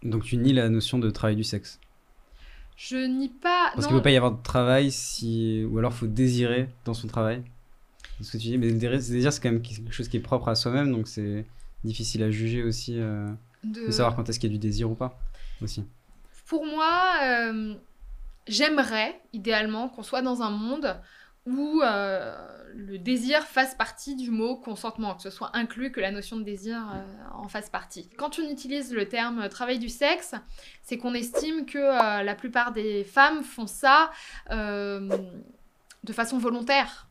Donc 0.03 0.23
tu 0.23 0.37
nies 0.37 0.53
la 0.53 0.69
notion 0.69 0.99
de 0.99 1.09
travail 1.09 1.35
du 1.35 1.43
sexe? 1.43 1.79
Je 2.75 2.97
nie 2.97 3.29
pas. 3.29 3.71
Parce 3.73 3.87
qu'il 3.87 3.95
ne 3.95 3.99
peut 3.99 4.03
pas 4.03 4.11
y 4.11 4.17
avoir 4.17 4.31
de 4.31 4.43
travail 4.43 4.91
si. 4.91 5.65
Ou 5.69 5.79
alors 5.79 5.93
faut 5.93 6.07
désirer 6.07 6.69
dans 6.85 6.93
son 6.93 7.07
travail. 7.07 7.41
Ce 8.21 8.31
que 8.31 8.37
tu 8.37 8.47
dis, 8.47 8.57
mais 8.57 8.69
le 8.69 8.77
désir, 8.77 9.31
c'est 9.31 9.41
quand 9.41 9.51
même 9.51 9.61
quelque 9.61 9.91
chose 9.91 10.07
qui 10.07 10.17
est 10.17 10.21
propre 10.21 10.47
à 10.49 10.55
soi-même, 10.55 10.91
donc 10.91 11.07
c'est 11.07 11.45
difficile 11.83 12.23
à 12.23 12.31
juger 12.31 12.63
aussi. 12.63 12.99
Euh, 12.99 13.27
de... 13.63 13.91
savoir 13.91 14.15
quand 14.15 14.27
est-ce 14.29 14.39
qu'il 14.39 14.51
y 14.51 14.53
a 14.53 14.57
du 14.57 14.59
désir 14.59 14.89
ou 14.89 14.95
pas. 14.95 15.19
Aussi. 15.61 15.83
Pour 16.45 16.65
moi. 16.65 17.15
Euh, 17.23 17.75
j'aimerais 18.47 19.19
idéalement 19.33 19.89
qu'on 19.89 20.03
soit 20.03 20.21
dans 20.21 20.41
un 20.41 20.49
monde 20.49 20.99
où 21.47 21.81
euh, 21.81 22.35
le 22.75 22.99
désir 22.99 23.41
fasse 23.43 23.73
partie 23.73 24.15
du 24.15 24.31
mot 24.31 24.57
consentement, 24.57 25.15
que 25.15 25.21
ce 25.21 25.29
soit 25.29 25.49
inclus, 25.53 25.91
que 25.91 26.01
la 26.01 26.11
notion 26.11 26.35
de 26.35 26.43
désir 26.43 26.77
euh, 26.93 27.03
en 27.33 27.47
fasse 27.47 27.69
partie. 27.69 28.09
Quand 28.17 28.37
on 28.37 28.49
utilise 28.49 28.93
le 28.93 29.07
terme 29.07 29.47
travail 29.47 29.79
du 29.79 29.87
sexe, 29.87 30.35
c'est 30.83 30.97
qu'on 30.97 31.13
estime 31.13 31.65
que 31.65 31.77
euh, 31.77 32.23
la 32.23 32.35
plupart 32.35 32.73
des 32.73 33.05
femmes 33.05 33.43
font 33.43 33.67
ça 33.67 34.11
de 34.51 36.13
façon 36.13 36.37
volontaire. 36.37 37.07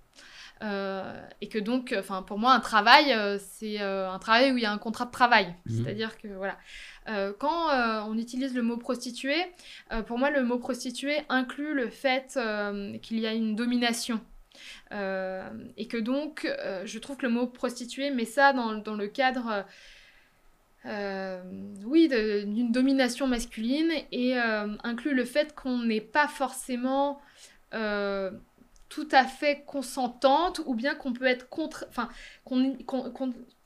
et 0.61 1.49
que 1.49 1.59
donc, 1.59 1.95
enfin, 1.99 2.23
pour 2.23 2.39
moi, 2.39 2.53
un 2.53 2.61
travail, 2.61 3.15
c'est 3.39 3.79
un 3.81 4.19
travail 4.19 4.53
où 4.53 4.59
il 4.59 4.63
y 4.63 4.67
a 4.67 4.73
un 4.73 4.79
contrat 4.79 5.07
de 5.07 5.11
travail. 5.11 5.55
Mhm. 5.65 5.85
C'est-à-dire 5.85 6.19
que, 6.19 6.29
voilà. 6.29 6.59
Quand 7.39 7.69
on 8.09 8.19
utilise 8.19 8.55
le 8.55 8.63
mot 8.63 8.77
prostituée, 8.77 9.47
pour 10.07 10.19
moi, 10.19 10.31
le 10.31 10.43
mot 10.43 10.59
prostituée 10.59 11.19
inclut 11.29 11.75
le 11.75 11.89
fait 11.89 12.39
qu'il 13.03 13.21
y 13.21 13.27
a 13.27 13.33
une 13.33 13.55
domination. 13.55 14.21
et 14.91 15.87
que 15.89 15.99
donc, 15.99 16.47
je 16.85 16.99
trouve 16.99 17.17
que 17.17 17.27
le 17.27 17.33
mot 17.33 17.47
prostituée 17.47 18.11
met 18.11 18.25
ça 18.25 18.53
dans, 18.53 18.97
le 18.97 19.07
cadre 19.07 19.65
euh, 20.87 21.43
oui, 21.85 22.09
d'une 22.09 22.71
domination 22.71 23.27
masculine 23.27 23.91
et 24.13 24.39
euh, 24.39 24.69
inclut 24.85 25.15
le 25.15 25.25
fait 25.25 25.55
qu'on 25.55 25.79
n'est 25.79 26.01
pas 26.01 26.29
forcément 26.29 27.21
euh, 27.75 28.31
tout 28.89 29.09
à 29.13 29.25
fait 29.25 29.65
consentante 29.67 30.61
ou 30.67 30.75
bien 30.75 30.95
qu'on 30.95 31.13
peut 31.13 31.27
être 31.27 31.49
contre, 31.49 31.87
enfin, 31.89 32.09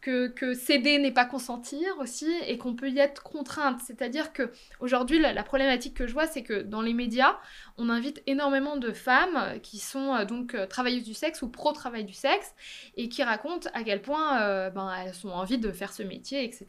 que 0.00 0.54
céder 0.54 0.98
n'est 0.98 1.12
pas 1.12 1.26
consentir 1.26 1.98
aussi 1.98 2.32
et 2.46 2.56
qu'on 2.56 2.74
peut 2.74 2.88
y 2.88 2.98
être 2.98 3.22
contrainte. 3.22 3.80
C'est-à-dire 3.84 4.32
que 4.32 4.50
aujourd'hui, 4.80 5.18
la, 5.18 5.42
problématique 5.42 5.94
que 5.94 6.06
je 6.06 6.12
vois, 6.12 6.26
c'est 6.26 6.42
que 6.42 6.62
dans 6.62 6.80
les 6.80 6.94
médias, 6.94 7.38
on 7.76 7.90
invite 7.90 8.22
énormément 8.26 8.76
de 8.76 8.92
femmes 8.92 9.60
qui 9.62 9.78
sont 9.78 10.14
euh, 10.14 10.24
donc 10.24 10.54
euh, 10.54 10.66
travailleuses 10.66 11.04
du 11.04 11.14
sexe 11.14 11.42
ou 11.42 11.48
pro-travail 11.48 12.04
du 12.04 12.14
sexe 12.14 12.54
et 12.96 13.08
qui 13.08 13.22
racontent 13.22 13.68
à 13.74 13.82
quel 13.82 14.00
point 14.00 14.40
euh, 14.40 14.70
ben, 14.70 14.90
elles 15.04 15.26
ont 15.26 15.32
envie 15.32 15.58
de 15.58 15.70
faire 15.70 15.92
ce 15.92 16.02
métier, 16.02 16.44
etc. 16.44 16.66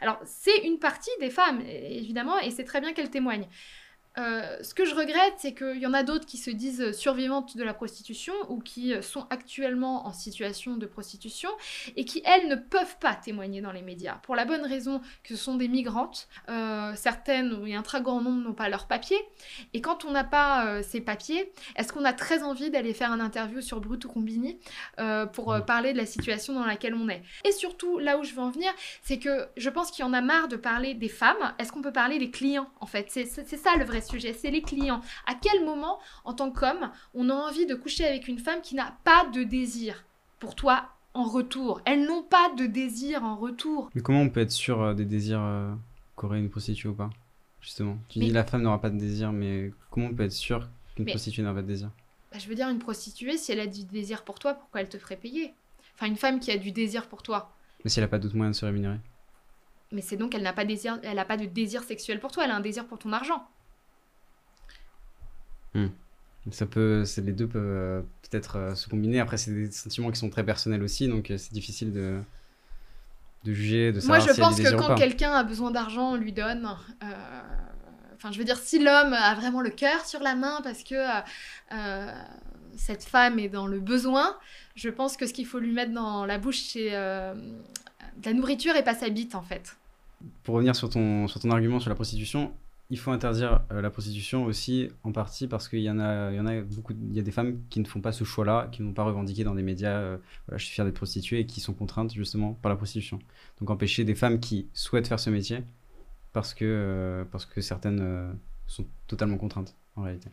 Alors, 0.00 0.18
c'est 0.24 0.58
une 0.64 0.78
partie 0.78 1.10
des 1.20 1.30
femmes, 1.30 1.60
évidemment, 1.66 2.38
et 2.40 2.50
c'est 2.50 2.64
très 2.64 2.80
bien 2.80 2.92
qu'elles 2.92 3.10
témoignent. 3.10 3.48
Euh, 4.16 4.62
ce 4.62 4.74
que 4.74 4.84
je 4.84 4.94
regrette, 4.94 5.34
c'est 5.38 5.54
qu'il 5.54 5.78
y 5.78 5.86
en 5.86 5.94
a 5.94 6.02
d'autres 6.02 6.26
qui 6.26 6.38
se 6.38 6.50
disent 6.50 6.92
survivantes 6.92 7.56
de 7.56 7.64
la 7.64 7.74
prostitution 7.74 8.34
ou 8.48 8.60
qui 8.60 8.94
sont 9.02 9.26
actuellement 9.30 10.06
en 10.06 10.12
situation 10.12 10.76
de 10.76 10.86
prostitution 10.86 11.50
et 11.96 12.04
qui, 12.04 12.22
elles, 12.24 12.48
ne 12.48 12.56
peuvent 12.56 12.98
pas 12.98 13.14
témoigner 13.14 13.60
dans 13.60 13.72
les 13.72 13.82
médias. 13.82 14.16
Pour 14.22 14.36
la 14.36 14.44
bonne 14.44 14.64
raison 14.64 15.00
que 15.22 15.34
ce 15.34 15.36
sont 15.36 15.56
des 15.56 15.68
migrantes. 15.68 16.28
Euh, 16.48 16.92
certaines, 16.94 17.66
et 17.66 17.74
un 17.74 17.82
très 17.82 18.02
grand 18.02 18.20
nombre, 18.20 18.42
n'ont 18.42 18.54
pas 18.54 18.68
leurs 18.68 18.86
papiers. 18.86 19.20
Et 19.72 19.80
quand 19.80 20.04
on 20.04 20.10
n'a 20.10 20.24
pas 20.24 20.66
euh, 20.66 20.82
ces 20.82 21.00
papiers, 21.00 21.52
est-ce 21.76 21.92
qu'on 21.92 22.04
a 22.04 22.12
très 22.12 22.42
envie 22.42 22.70
d'aller 22.70 22.94
faire 22.94 23.10
un 23.10 23.20
interview 23.20 23.60
sur 23.60 23.80
Brut 23.80 24.04
ou 24.04 24.08
Combini 24.08 24.58
pour 25.32 25.56
parler 25.66 25.92
de 25.92 25.98
la 25.98 26.06
situation 26.06 26.54
dans 26.54 26.64
laquelle 26.64 26.94
on 26.94 27.08
est? 27.08 27.22
Et 27.44 27.52
surtout, 27.52 27.98
là 27.98 28.18
où 28.18 28.24
je 28.24 28.34
veux 28.34 28.42
en 28.42 28.50
venir, 28.50 28.72
c'est 29.02 29.18
que 29.18 29.48
je 29.56 29.70
pense 29.70 29.90
qu'il 29.90 30.04
y 30.04 30.08
en 30.08 30.12
a 30.12 30.20
marre 30.20 30.48
de 30.48 30.56
parler 30.56 30.94
des 30.94 31.08
femmes. 31.08 31.54
Est-ce 31.58 31.72
qu'on 31.72 31.82
peut 31.82 31.92
parler 31.92 32.18
des 32.18 32.30
clients, 32.30 32.68
en 32.80 32.86
fait? 32.86 33.06
C'est 33.10 33.26
ça 33.26 33.76
le 33.76 33.84
vrai 33.84 34.00
sujet, 34.04 34.32
c'est 34.32 34.50
les 34.50 34.62
clients. 34.62 35.00
À 35.26 35.34
quel 35.34 35.64
moment, 35.64 35.98
en 36.24 36.34
tant 36.34 36.50
qu'homme, 36.50 36.90
on 37.14 37.30
a 37.30 37.34
envie 37.34 37.66
de 37.66 37.74
coucher 37.74 38.06
avec 38.06 38.28
une 38.28 38.38
femme 38.38 38.60
qui 38.62 38.74
n'a 38.74 38.96
pas 39.04 39.26
de 39.26 39.42
désir 39.42 40.04
pour 40.38 40.54
toi 40.54 40.88
en 41.14 41.24
retour? 41.24 41.80
Elles 41.84 42.06
n'ont 42.06 42.22
pas 42.22 42.52
de 42.56 42.66
désir 42.66 43.24
en 43.24 43.36
retour. 43.36 43.90
Mais 43.94 44.02
comment 44.02 44.20
on 44.20 44.28
peut 44.28 44.40
être 44.40 44.52
sûr 44.52 44.82
euh, 44.82 44.94
des 44.94 45.04
désirs 45.04 45.42
euh, 45.42 45.72
qu'aurait 46.16 46.38
une 46.38 46.50
prostituée 46.50 46.88
ou 46.88 46.94
pas? 46.94 47.10
Justement, 47.60 47.96
tu 48.08 48.18
dis 48.18 48.30
la 48.30 48.44
femme 48.44 48.62
n'aura 48.62 48.80
pas 48.80 48.90
de 48.90 48.98
désir, 48.98 49.32
mais 49.32 49.72
comment 49.90 50.06
on 50.06 50.14
peut 50.14 50.24
être 50.24 50.32
sûr 50.32 50.68
qu'une 50.94 51.06
prostituée 51.06 51.42
n'aura 51.42 51.54
pas 51.54 51.62
de 51.62 51.68
désir? 51.68 51.90
Bah, 52.30 52.38
Je 52.38 52.48
veux 52.48 52.54
dire, 52.54 52.68
une 52.68 52.78
prostituée, 52.78 53.38
si 53.38 53.52
elle 53.52 53.60
a 53.60 53.66
du 53.66 53.84
désir 53.84 54.22
pour 54.22 54.38
toi, 54.38 54.54
pourquoi 54.54 54.82
elle 54.82 54.88
te 54.88 54.98
ferait 54.98 55.16
payer? 55.16 55.54
Enfin, 55.94 56.06
une 56.06 56.16
femme 56.16 56.40
qui 56.40 56.50
a 56.50 56.58
du 56.58 56.72
désir 56.72 57.08
pour 57.08 57.22
toi. 57.22 57.54
Mais 57.84 57.90
si 57.90 57.98
elle 57.98 58.04
n'a 58.04 58.08
pas 58.08 58.18
d'autre 58.18 58.36
moyen 58.36 58.50
de 58.50 58.56
se 58.56 58.64
rémunérer? 58.64 58.98
Mais 59.92 60.00
c'est 60.00 60.16
donc 60.16 60.32
qu'elle 60.32 60.42
n'a 60.42 60.52
pas, 60.52 60.64
désir, 60.64 60.98
elle 61.02 61.24
pas 61.24 61.36
de 61.36 61.46
désir 61.46 61.84
sexuel 61.84 62.18
pour 62.18 62.32
toi, 62.32 62.44
elle 62.44 62.50
a 62.50 62.56
un 62.56 62.60
désir 62.60 62.86
pour 62.86 62.98
ton 62.98 63.12
argent. 63.12 63.48
Hmm. 65.74 65.88
Ça 66.50 66.66
peut, 66.66 67.04
les 67.18 67.32
deux 67.32 67.46
peuvent 67.46 67.62
euh, 67.64 68.00
peut-être 68.22 68.56
euh, 68.56 68.74
se 68.74 68.88
combiner. 68.88 69.18
Après, 69.18 69.38
c'est 69.38 69.50
des 69.50 69.70
sentiments 69.70 70.10
qui 70.10 70.18
sont 70.18 70.28
très 70.28 70.44
personnels 70.44 70.82
aussi, 70.82 71.08
donc 71.08 71.30
euh, 71.30 71.38
c'est 71.38 71.54
difficile 71.54 71.92
de, 71.92 72.20
de 73.44 73.52
juger, 73.54 73.92
de 73.92 74.00
savoir 74.00 74.18
Moi, 74.18 74.32
je 74.32 74.38
pense 74.38 74.60
que 74.60 74.74
quand 74.76 74.94
quelqu'un 74.94 75.32
a 75.32 75.42
besoin 75.42 75.70
d'argent, 75.70 76.12
on 76.12 76.16
lui 76.16 76.32
donne. 76.32 76.68
Enfin, 78.14 78.30
je 78.30 78.38
veux 78.38 78.44
dire, 78.44 78.58
si 78.58 78.78
l'homme 78.78 79.14
a 79.14 79.34
vraiment 79.34 79.62
le 79.62 79.70
cœur 79.70 80.04
sur 80.04 80.20
la 80.20 80.34
main 80.34 80.60
parce 80.62 80.82
que 80.82 80.96
cette 82.76 83.04
femme 83.04 83.38
est 83.38 83.48
dans 83.48 83.66
le 83.66 83.80
besoin, 83.80 84.36
je 84.76 84.90
pense 84.90 85.16
que 85.16 85.26
ce 85.26 85.32
qu'il 85.32 85.46
faut 85.46 85.58
lui 85.60 85.72
mettre 85.72 85.92
dans 85.92 86.26
la 86.26 86.38
bouche, 86.38 86.60
c'est 86.60 86.90
de 86.90 88.24
la 88.24 88.32
nourriture 88.34 88.76
et 88.76 88.84
pas 88.84 88.94
sa 88.94 89.08
bite, 89.08 89.34
en 89.34 89.42
fait. 89.42 89.76
Pour 90.42 90.56
revenir 90.56 90.76
sur 90.76 90.90
ton, 90.90 91.26
sur 91.26 91.40
ton 91.40 91.50
argument 91.50 91.80
sur 91.80 91.88
la 91.90 91.96
prostitution, 91.96 92.52
il 92.90 92.98
faut 92.98 93.10
interdire 93.10 93.62
euh, 93.72 93.80
la 93.80 93.90
prostitution 93.90 94.44
aussi 94.44 94.88
en 95.04 95.12
partie 95.12 95.46
parce 95.46 95.68
qu'il 95.68 95.80
y 95.80 95.90
en 95.90 95.98
a, 95.98 96.30
il 96.30 96.36
y 96.36 96.40
en 96.40 96.46
a 96.46 96.60
beaucoup, 96.60 96.92
il 96.92 97.14
y 97.14 97.18
a 97.18 97.22
des 97.22 97.30
femmes 97.30 97.60
qui 97.70 97.80
ne 97.80 97.86
font 97.86 98.00
pas 98.00 98.12
ce 98.12 98.24
choix-là, 98.24 98.68
qui 98.70 98.82
n'ont 98.82 98.92
pas 98.92 99.04
revendiqué 99.04 99.42
dans 99.42 99.54
des 99.54 99.62
médias, 99.62 99.96
euh, 99.96 100.18
voilà, 100.46 100.58
je 100.58 100.66
suis 100.66 100.74
fière 100.74 100.84
d'être 100.84 100.96
prostituée 100.96 101.40
et 101.40 101.46
qui 101.46 101.60
sont 101.60 101.72
contraintes 101.72 102.12
justement 102.12 102.52
par 102.54 102.70
la 102.70 102.76
prostitution. 102.76 103.18
Donc 103.60 103.70
empêcher 103.70 104.04
des 104.04 104.14
femmes 104.14 104.38
qui 104.38 104.68
souhaitent 104.74 105.08
faire 105.08 105.20
ce 105.20 105.30
métier 105.30 105.62
parce 106.32 106.52
que, 106.52 106.64
euh, 106.64 107.24
parce 107.30 107.46
que 107.46 107.60
certaines 107.60 108.36
sont 108.66 108.86
totalement 109.06 109.38
contraintes 109.38 109.74
en 109.96 110.02
réalité. 110.02 110.28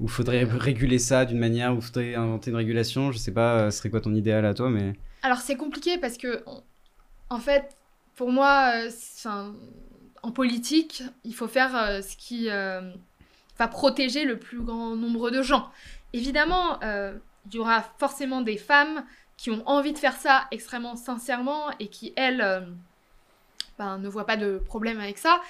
Ou 0.00 0.08
faudrait 0.08 0.44
réguler 0.44 0.98
ça 0.98 1.24
d'une 1.24 1.38
manière, 1.38 1.76
ou 1.76 1.80
faudrait 1.80 2.14
inventer 2.14 2.50
une 2.50 2.56
régulation, 2.56 3.12
je 3.12 3.18
sais 3.18 3.32
pas, 3.32 3.70
ce 3.70 3.78
serait 3.78 3.90
quoi 3.90 4.00
ton 4.00 4.14
idéal 4.14 4.44
à 4.46 4.54
toi, 4.54 4.70
mais. 4.70 4.94
Alors 5.22 5.38
c'est 5.38 5.56
compliqué 5.56 5.98
parce 5.98 6.16
que, 6.16 6.42
en 7.28 7.38
fait, 7.38 7.76
pour 8.16 8.32
moi, 8.32 8.88
en 10.22 10.30
politique, 10.30 11.02
il 11.24 11.34
faut 11.34 11.48
faire 11.48 11.76
euh, 11.76 12.02
ce 12.02 12.16
qui 12.16 12.50
euh, 12.50 12.92
va 13.58 13.68
protéger 13.68 14.24
le 14.24 14.38
plus 14.38 14.60
grand 14.60 14.96
nombre 14.96 15.30
de 15.30 15.42
gens. 15.42 15.70
Évidemment, 16.12 16.82
euh, 16.82 17.16
il 17.46 17.54
y 17.54 17.58
aura 17.58 17.82
forcément 17.98 18.40
des 18.40 18.56
femmes 18.56 19.04
qui 19.36 19.50
ont 19.50 19.66
envie 19.66 19.92
de 19.92 19.98
faire 19.98 20.16
ça 20.16 20.46
extrêmement 20.50 20.96
sincèrement 20.96 21.70
et 21.78 21.88
qui, 21.88 22.12
elles, 22.16 22.66
ben, 23.78 23.96
ne 23.98 24.08
voient 24.08 24.26
pas 24.26 24.36
de 24.36 24.58
problème 24.58 25.00
avec 25.00 25.16
ça. 25.16 25.40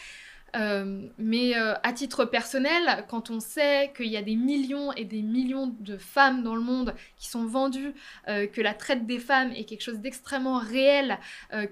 Euh, 0.57 1.07
mais 1.19 1.57
euh, 1.57 1.75
à 1.83 1.93
titre 1.93 2.25
personnel, 2.25 3.05
quand 3.09 3.31
on 3.31 3.41
sait 3.41 3.93
qu'il 3.97 4.09
y 4.09 4.17
a 4.17 4.23
des 4.23 4.37
millions 4.37 4.93
et 4.93 5.05
des 5.05 5.23
millions 5.23 5.75
de 5.79 5.97
femmes 5.97 6.43
dans 6.43 6.55
le 6.55 6.61
monde 6.61 6.95
qui 7.17 7.29
sont 7.29 7.45
vendues, 7.45 7.95
euh, 8.29 8.47
que 8.47 8.61
la 8.61 8.75
traite 8.75 9.07
des 9.07 9.19
femmes 9.19 9.53
est 9.53 9.65
quelque 9.65 9.83
chose 9.83 10.01
d'extrêmement 10.01 10.59
réel, 10.59 11.19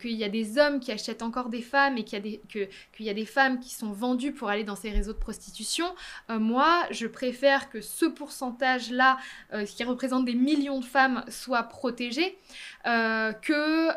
qu'il 0.00 0.12
y 0.12 0.24
a 0.24 0.28
des 0.28 0.58
hommes 0.58 0.80
qui 0.80 0.92
achètent 0.92 1.22
encore 1.22 1.48
des 1.48 1.62
femmes 1.62 1.98
et 1.98 2.04
qu'il 2.04 2.18
y, 2.18 2.20
a 2.20 2.22
des, 2.22 2.40
que, 2.48 2.68
qu'il 2.92 3.06
y 3.06 3.10
a 3.10 3.14
des 3.14 3.26
femmes 3.26 3.60
qui 3.60 3.74
sont 3.74 3.92
vendues 3.92 4.32
pour 4.32 4.48
aller 4.48 4.64
dans 4.64 4.76
ces 4.76 4.90
réseaux 4.90 5.12
de 5.12 5.18
prostitution, 5.18 5.86
moi, 6.28 6.84
je 6.90 7.06
préfère 7.06 7.70
que 7.70 7.80
ce 7.80 8.06
pourcentage-là, 8.06 9.18
qui 9.66 9.84
représente 9.84 10.24
des 10.24 10.34
millions 10.34 10.80
de 10.80 10.84
femmes, 10.84 11.24
soit 11.28 11.64
protégé, 11.64 12.38
que 12.84 13.90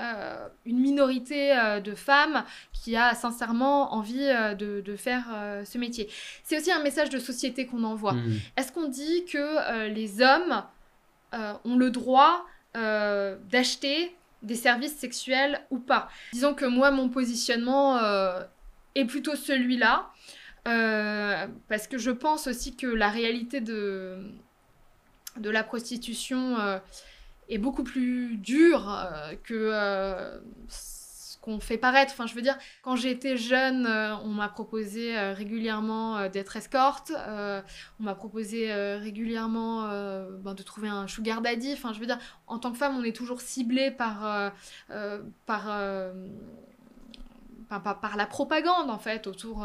euh, 0.00 0.48
une 0.64 0.78
minorité 0.78 1.52
euh, 1.52 1.80
de 1.80 1.94
femmes 1.94 2.44
qui 2.72 2.96
a 2.96 3.14
sincèrement 3.14 3.92
envie 3.92 4.22
euh, 4.22 4.54
de, 4.54 4.96
faire 4.96 5.26
ce 5.64 5.78
métier. 5.78 6.08
C'est 6.42 6.58
aussi 6.58 6.72
un 6.72 6.82
message 6.82 7.10
de 7.10 7.18
société 7.18 7.66
qu'on 7.66 7.84
envoie. 7.84 8.14
Mmh. 8.14 8.32
Est-ce 8.56 8.72
qu'on 8.72 8.88
dit 8.88 9.24
que 9.26 9.88
les 9.88 10.20
hommes 10.20 10.64
ont 11.32 11.76
le 11.76 11.90
droit 11.90 12.44
d'acheter 12.74 14.14
des 14.42 14.56
services 14.56 14.96
sexuels 14.96 15.60
ou 15.70 15.78
pas? 15.78 16.08
Disons 16.32 16.54
que 16.54 16.64
moi, 16.64 16.90
mon 16.90 17.08
positionnement 17.08 17.98
est 18.94 19.04
plutôt 19.04 19.36
celui-là. 19.36 20.10
parce 20.64 21.86
que 21.88 21.98
je 21.98 22.10
pense 22.10 22.46
aussi 22.46 22.76
que 22.76 22.86
la 22.86 23.08
réalité 23.08 23.60
de, 23.60 24.18
de 25.36 25.50
la 25.50 25.62
prostitution 25.62 26.80
est 27.50 27.58
beaucoup 27.58 27.82
plus 27.82 28.36
dur 28.36 28.88
euh, 28.88 29.34
que 29.42 29.54
euh, 29.54 30.38
ce 30.68 31.36
qu'on 31.38 31.58
fait 31.58 31.78
paraître. 31.78 32.12
Enfin, 32.12 32.26
je 32.26 32.34
veux 32.34 32.42
dire, 32.42 32.56
quand 32.82 32.96
j'étais 32.96 33.36
jeune, 33.36 33.86
euh, 33.86 34.16
on 34.18 34.28
m'a 34.28 34.48
proposé 34.48 35.18
régulièrement 35.18 36.28
d'être 36.28 36.56
escorte, 36.56 37.12
on 37.16 37.62
m'a 38.02 38.14
proposé 38.14 38.72
régulièrement 38.96 39.88
ben, 40.42 40.54
de 40.54 40.62
trouver 40.62 40.88
un 40.88 41.06
sugar 41.06 41.40
daddy. 41.40 41.72
Enfin, 41.72 41.92
je 41.92 42.00
veux 42.00 42.06
dire, 42.06 42.18
en 42.46 42.58
tant 42.58 42.70
que 42.72 42.78
femme, 42.78 42.96
on 42.96 43.04
est 43.04 43.16
toujours 43.16 43.40
ciblé 43.40 43.90
par... 43.90 44.52
par 45.46 46.12
par, 47.68 48.16
la 48.16 48.26
propagande 48.26 48.90
en 48.90 48.98
fait 48.98 49.28
autour, 49.28 49.64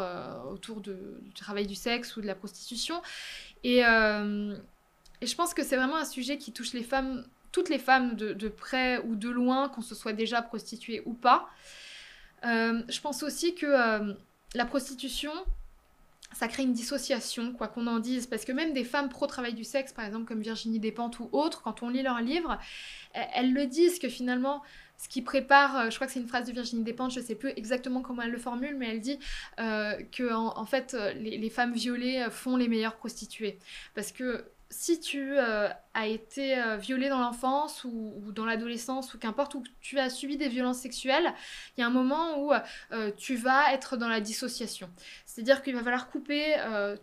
autour 0.51 0.79
du 0.79 0.93
travail 1.33 1.65
du 1.65 1.73
sexe 1.73 2.15
ou 2.15 2.21
de 2.21 2.27
la 2.27 2.35
prostitution. 2.35 3.01
Et 3.63 3.81
je 3.81 5.35
pense 5.35 5.53
que 5.53 5.63
c'est 5.63 5.75
vraiment 5.75 5.97
un 5.97 6.05
sujet 6.05 6.37
qui 6.37 6.53
touche 6.53 6.73
les 6.73 6.83
femmes 6.83 7.25
toutes 7.55 7.69
les 7.69 7.79
femmes 7.79 8.17
de, 8.17 8.49
près 8.49 9.01
ou 9.05 9.15
de 9.15 9.29
loin, 9.29 9.69
qu'on 9.69 9.81
se 9.81 9.95
soit 9.95 10.11
déjà 10.11 10.41
prostituée 10.41 11.01
ou 11.05 11.13
pas. 11.13 11.47
Euh, 12.43 12.81
je 12.89 12.99
pense 12.99 13.23
aussi 13.23 13.55
que 13.55 13.65
euh, 13.65 14.13
la 14.55 14.65
prostitution, 14.65 15.31
ça 16.33 16.49
crée 16.49 16.63
une 16.63 16.73
dissociation, 16.73 17.53
quoi 17.53 17.69
qu'on 17.69 17.87
en 17.87 17.99
dise, 17.99 18.27
parce 18.27 18.43
que 18.43 18.51
même 18.51 18.73
des 18.73 18.83
femmes 18.83 19.07
pro-travail 19.07 19.53
du 19.53 19.63
sexe, 19.63 19.93
par 19.93 20.03
exemple 20.03 20.25
comme 20.25 20.41
Virginie 20.41 20.79
Despentes 20.79 21.17
ou 21.21 21.29
autres, 21.31 21.61
quand 21.61 21.81
on 21.81 21.87
lit 21.87 22.03
leurs 22.03 22.19
livres, 22.19 22.59
elles, 23.13 23.53
le 23.53 23.67
disent 23.67 23.99
que 23.99 24.09
finalement, 24.09 24.61
ce 24.97 25.07
qui 25.07 25.21
prépare, 25.21 25.77
euh, 25.77 25.89
je 25.89 25.95
crois 25.95 26.07
que 26.07 26.13
c'est 26.13 26.19
une 26.19 26.27
phrase 26.27 26.45
de 26.47 26.51
Virginie 26.51 26.83
Despentes, 26.83 27.13
je 27.13 27.21
sais 27.21 27.35
plus 27.35 27.53
exactement 27.55 28.01
comment 28.01 28.23
elle 28.23 28.31
le 28.31 28.37
formule, 28.37 28.75
mais 28.75 28.89
elle 28.89 28.99
dit 28.99 29.17
que 29.57 30.33
en, 30.33 30.65
fait, 30.65 30.93
les, 31.15 31.37
les, 31.37 31.49
femmes 31.49 31.73
violées 31.73 32.27
font 32.31 32.57
les 32.57 32.67
meilleures 32.67 32.97
prostituées, 32.97 33.57
parce 33.93 34.11
que 34.11 34.43
si 34.75 34.99
tu 34.99 35.37
euh, 35.37 35.69
as 35.93 36.07
été 36.07 36.59
euh, 36.59 36.75
violé 36.75 37.07
dans 37.07 37.19
l'enfance 37.19 37.85
ou, 37.85 38.31
dans 38.33 38.43
l'adolescence 38.43 39.13
ou 39.13 39.17
qu'importe 39.17 39.55
où 39.55 39.63
tu 39.79 39.97
as 39.99 40.09
subi 40.09 40.35
des 40.35 40.49
violences 40.49 40.79
sexuelles, 40.79 41.33
il 41.77 41.81
y 41.81 41.83
a 41.83 41.87
un 41.87 41.91
moment 41.91 42.41
où 42.41 42.51
euh, 42.51 43.11
tu 43.15 43.37
vas 43.37 43.73
être 43.73 43.95
dans 43.95 44.09
la 44.09 44.19
dissociation. 44.19 44.89
C'est-à-dire 45.25 45.61
qu'il 45.61 45.75
va 45.75 45.81
falloir 45.81 46.09
couper 46.09 46.55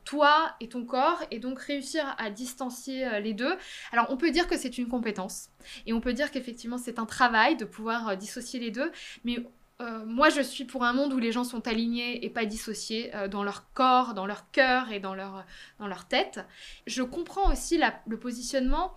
toi 0.04 0.54
et 0.60 0.68
ton 0.68 0.84
corps 0.84 1.22
et 1.30 1.38
donc 1.38 1.58
réussir 1.60 2.14
à 2.18 2.30
distancier 2.30 3.20
les 3.20 3.32
deux. 3.32 3.56
Alors 3.92 4.06
on 4.10 4.16
peut 4.16 4.30
dire 4.30 4.46
que 4.46 4.56
c'est 4.56 4.78
une 4.78 4.88
compétence 4.88 5.48
et 5.86 5.92
on 5.92 6.00
peut 6.00 6.12
dire 6.12 6.30
qu'effectivement 6.30 6.78
c'est 6.78 6.98
un 6.98 7.06
travail 7.06 7.56
de 7.56 7.64
pouvoir 7.64 8.16
dissocier 8.16 8.60
les 8.60 8.70
deux, 8.70 8.90
mais 9.24 9.44
euh, 9.82 10.04
moi, 10.06 10.28
je 10.28 10.40
suis 10.40 10.64
pour 10.64 10.84
un 10.84 10.92
monde 10.92 11.12
où 11.12 11.18
les 11.18 11.32
gens 11.32 11.44
sont 11.44 11.66
alignés 11.66 12.24
et 12.24 12.30
pas 12.30 12.44
dissociés 12.44 13.14
euh, 13.14 13.28
dans 13.28 13.42
leur 13.42 13.72
corps, 13.72 14.14
dans 14.14 14.26
leur 14.26 14.50
cœur 14.50 14.92
et 14.92 15.00
dans 15.00 15.14
leur, 15.14 15.44
dans 15.78 15.88
leur 15.88 16.06
tête. 16.06 16.40
Je 16.86 17.02
comprends 17.02 17.50
aussi 17.50 17.80
le 18.06 18.16
positionnement 18.18 18.96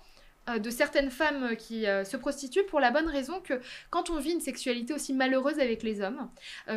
euh, 0.49 0.59
de 0.59 0.69
certaines 0.69 1.09
femmes 1.09 1.55
qui 1.57 1.83
se 1.83 2.17
prostituent 2.17 2.65
pour 2.65 2.79
la 2.79 2.91
bonne 2.91 3.07
raison 3.07 3.41
que 3.41 3.59
quand 3.89 4.09
on 4.09 4.19
vit 4.19 4.31
une 4.31 4.41
sexualité 4.41 4.93
aussi 4.93 5.13
malheureuse 5.13 5.59
avec 5.59 5.83
les 5.83 6.01
hommes, 6.01 6.29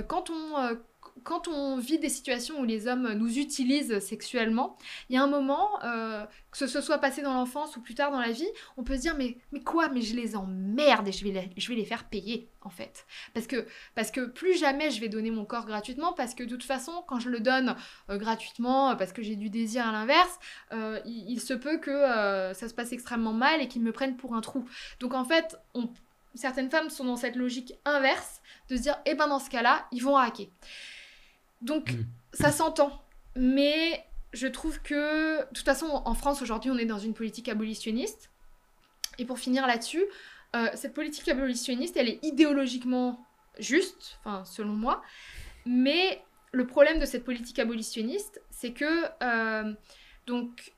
quand 0.07 0.31
on... 0.31 0.79
quand 1.25 1.49
on 1.49 1.79
vit 1.79 1.99
des 1.99 2.09
situations 2.09 2.61
où 2.61 2.65
les 2.65 2.87
hommes 2.87 3.13
nous 3.13 3.39
utilisent 3.39 3.99
sexuellement, 4.01 4.77
il 5.09 5.17
y 5.17 5.19
a 5.19 5.23
un 5.23 5.27
moment, 5.27 5.83
euh, 5.85 6.25
que 6.51 6.67
ce 6.67 6.81
soit 6.81 6.99
passé 6.99 7.23
dans 7.23 7.35
l'enfance 7.35 7.77
ou 7.77 7.81
plus 7.81 7.95
tard 7.95 8.11
dans 8.11 8.21
la 8.21 8.33
vie, 8.33 8.49
on 8.77 8.85
peut 8.85 8.97
se 8.97 9.03
dire 9.03 9.17
mais, 9.17 9.39
mais 9.53 9.61
quoi 9.61 9.89
Mais 9.89 10.03
je 10.03 10.15
les 10.17 10.37
emmerde 10.37 11.09
et 11.09 11.13
je 11.13 11.25
vais 11.25 11.31
les, 11.31 11.51
je 11.57 11.69
vais 11.69 11.75
les 11.75 11.85
faire 11.85 12.05
payer 12.05 12.49
en 12.63 12.71
fait. 12.71 13.07
Parce 13.35 13.47
que, 13.47 13.67
parce 13.95 14.11
que 14.11 14.27
plus 14.27 14.59
jamais 14.59 14.91
je 14.91 15.01
vais 15.01 15.09
donner 15.09 15.31
mon 15.31 15.45
corps 15.45 15.67
gratuitement, 15.67 16.13
parce 16.13 16.35
que 16.35 16.43
de 16.43 16.51
toute 16.51 16.65
façon, 16.65 17.05
quand 17.07 17.21
je 17.21 17.31
le 17.31 17.41
donne 17.41 17.77
euh, 18.11 18.19
gratuitement, 18.19 18.91
euh, 18.91 18.95
parce 18.95 19.13
que 19.13 19.23
j'ai 19.23 19.37
du 19.37 19.51
désir 19.51 19.87
à 19.87 19.93
l'inverse, 19.93 20.39
il, 21.05 21.41
se 21.41 21.55
peut 21.55 21.79
que 21.79 22.03
ça 22.55 22.69
se 22.69 22.75
passe 22.75 22.93
extrêmement 22.93 23.33
mal 23.33 23.63
et 23.63 23.69
qu'ils 23.69 23.83
me 23.83 23.93
prennent 23.93 24.17
pour 24.17 24.35
un 24.35 24.41
trou. 24.41 24.69
Donc 25.01 25.15
en 25.15 25.25
fait, 25.25 25.57
certaines 26.35 26.71
femmes 26.71 26.91
sont 26.91 27.05
dans 27.05 27.17
cette 27.17 27.37
logique 27.37 27.75
inverse 27.85 28.41
de 28.69 28.77
se 28.77 28.83
dire, 28.83 28.97
eh 29.07 29.15
ben 29.15 29.29
dans 29.29 29.39
ce 29.39 29.51
cas-là, 29.51 29.87
ils 29.93 30.03
vont 30.03 30.17
hacker. 30.17 30.47
Donc 31.61 31.93
Mm. 31.93 32.05
ça 32.33 32.53
s'entend, 32.53 33.03
mais 33.37 34.05
je 34.33 34.47
trouve 34.47 34.81
que, 34.83 35.41
de 35.41 35.55
toute 35.55 35.65
façon, 35.65 35.87
en 36.05 36.15
France 36.15 36.43
aujourd'hui, 36.43 36.71
on 36.71 36.79
est 36.79 36.85
dans 36.85 36.99
une 36.99 37.15
politique 37.15 37.49
abolitionniste. 37.49 38.31
Et 39.19 39.25
pour 39.25 39.39
finir 39.39 39.67
là-dessus, 39.67 40.05
euh, 40.55 40.69
cette 40.75 40.95
politique 40.95 41.29
abolitionniste, 41.29 41.97
elle 41.97 42.09
est 42.09 42.25
idéologiquement 42.25 43.25
juste, 43.59 44.19
enfin 44.21 44.45
selon 44.45 44.73
moi, 44.73 45.03
mais 45.67 46.23
le 46.53 46.67
problème 46.67 47.01
de 47.01 47.05
cette 47.05 47.25
politique 47.25 47.59
abolitionniste, 47.59 48.41
c'est 48.51 48.73
que 48.73 49.05
euh, 49.23 49.75
donc 50.27 50.73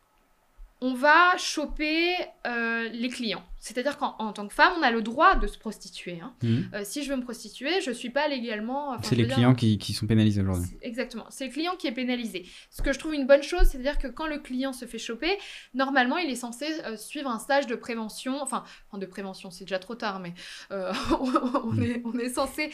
on 0.81 0.95
va 0.95 1.37
choper 1.37 2.15
euh, 2.47 2.89
les 2.89 3.09
clients. 3.09 3.45
C'est-à-dire 3.61 3.99
qu'en 3.99 4.17
en 4.19 4.33
tant 4.33 4.49
que 4.49 4.55
femme, 4.55 4.73
on 4.79 4.83
a 4.83 4.91
le 4.91 5.03
droit 5.03 5.35
de 5.37 5.47
se 5.47 5.59
prostituer. 5.59 6.19
hein. 6.23 6.33
Mhm. 6.43 6.71
Euh, 6.75 6.81
si 6.83 7.05
je 7.05 7.11
veux 7.11 7.17
me 7.17 7.23
prostituer, 7.23 7.81
je 7.83 7.91
suis 7.91 8.11
pas 8.11 8.27
légalement. 8.27 8.91
enfin, 8.91 9.03
C'est 9.05 9.15
les 9.17 9.27
dire, 9.27 9.35
clients 9.35 9.55
qui, 9.55 9.77
qui 9.79 9.93
sont 9.93 10.07
pénalisés 10.07 10.41
aujourd'hui. 10.41 10.71
Exactement. 10.83 11.27
C'est 11.29 11.47
le 11.47 11.53
client 11.53 11.77
qui 11.79 11.87
est 11.87 11.93
pénalisé. 11.93 12.47
Ce 12.71 12.81
que 12.83 12.93
je 12.93 12.99
trouve 12.99 13.15
une 13.15 13.27
bonne 13.27 13.43
chose, 13.43 13.65
c'est-à-dire 13.67 13.99
que 13.99 14.09
quand 14.09 14.27
le 14.27 14.39
client 14.39 14.73
se 14.73 14.87
fait 14.87 14.99
choper, 14.99 15.37
normalement, 15.75 16.17
il 16.17 16.31
est 16.31 16.35
censé 16.37 16.67
euh, 16.87 16.97
suivre 16.97 17.29
un 17.31 17.39
stage 17.39 17.67
de 17.67 17.75
prévention. 17.75 18.41
Enfin, 18.43 18.65
enfin, 18.89 18.99
de 18.99 19.07
prévention, 19.07 19.51
c'est 19.51 19.65
déjà 19.65 19.79
trop 19.79 19.95
tard, 19.95 20.21
mais 20.21 20.33
euh, 20.73 20.93
on, 21.21 21.71
Mm. 21.73 21.83
est, 21.83 22.03
on 22.05 22.19
est 22.19 22.31
censé 22.31 22.71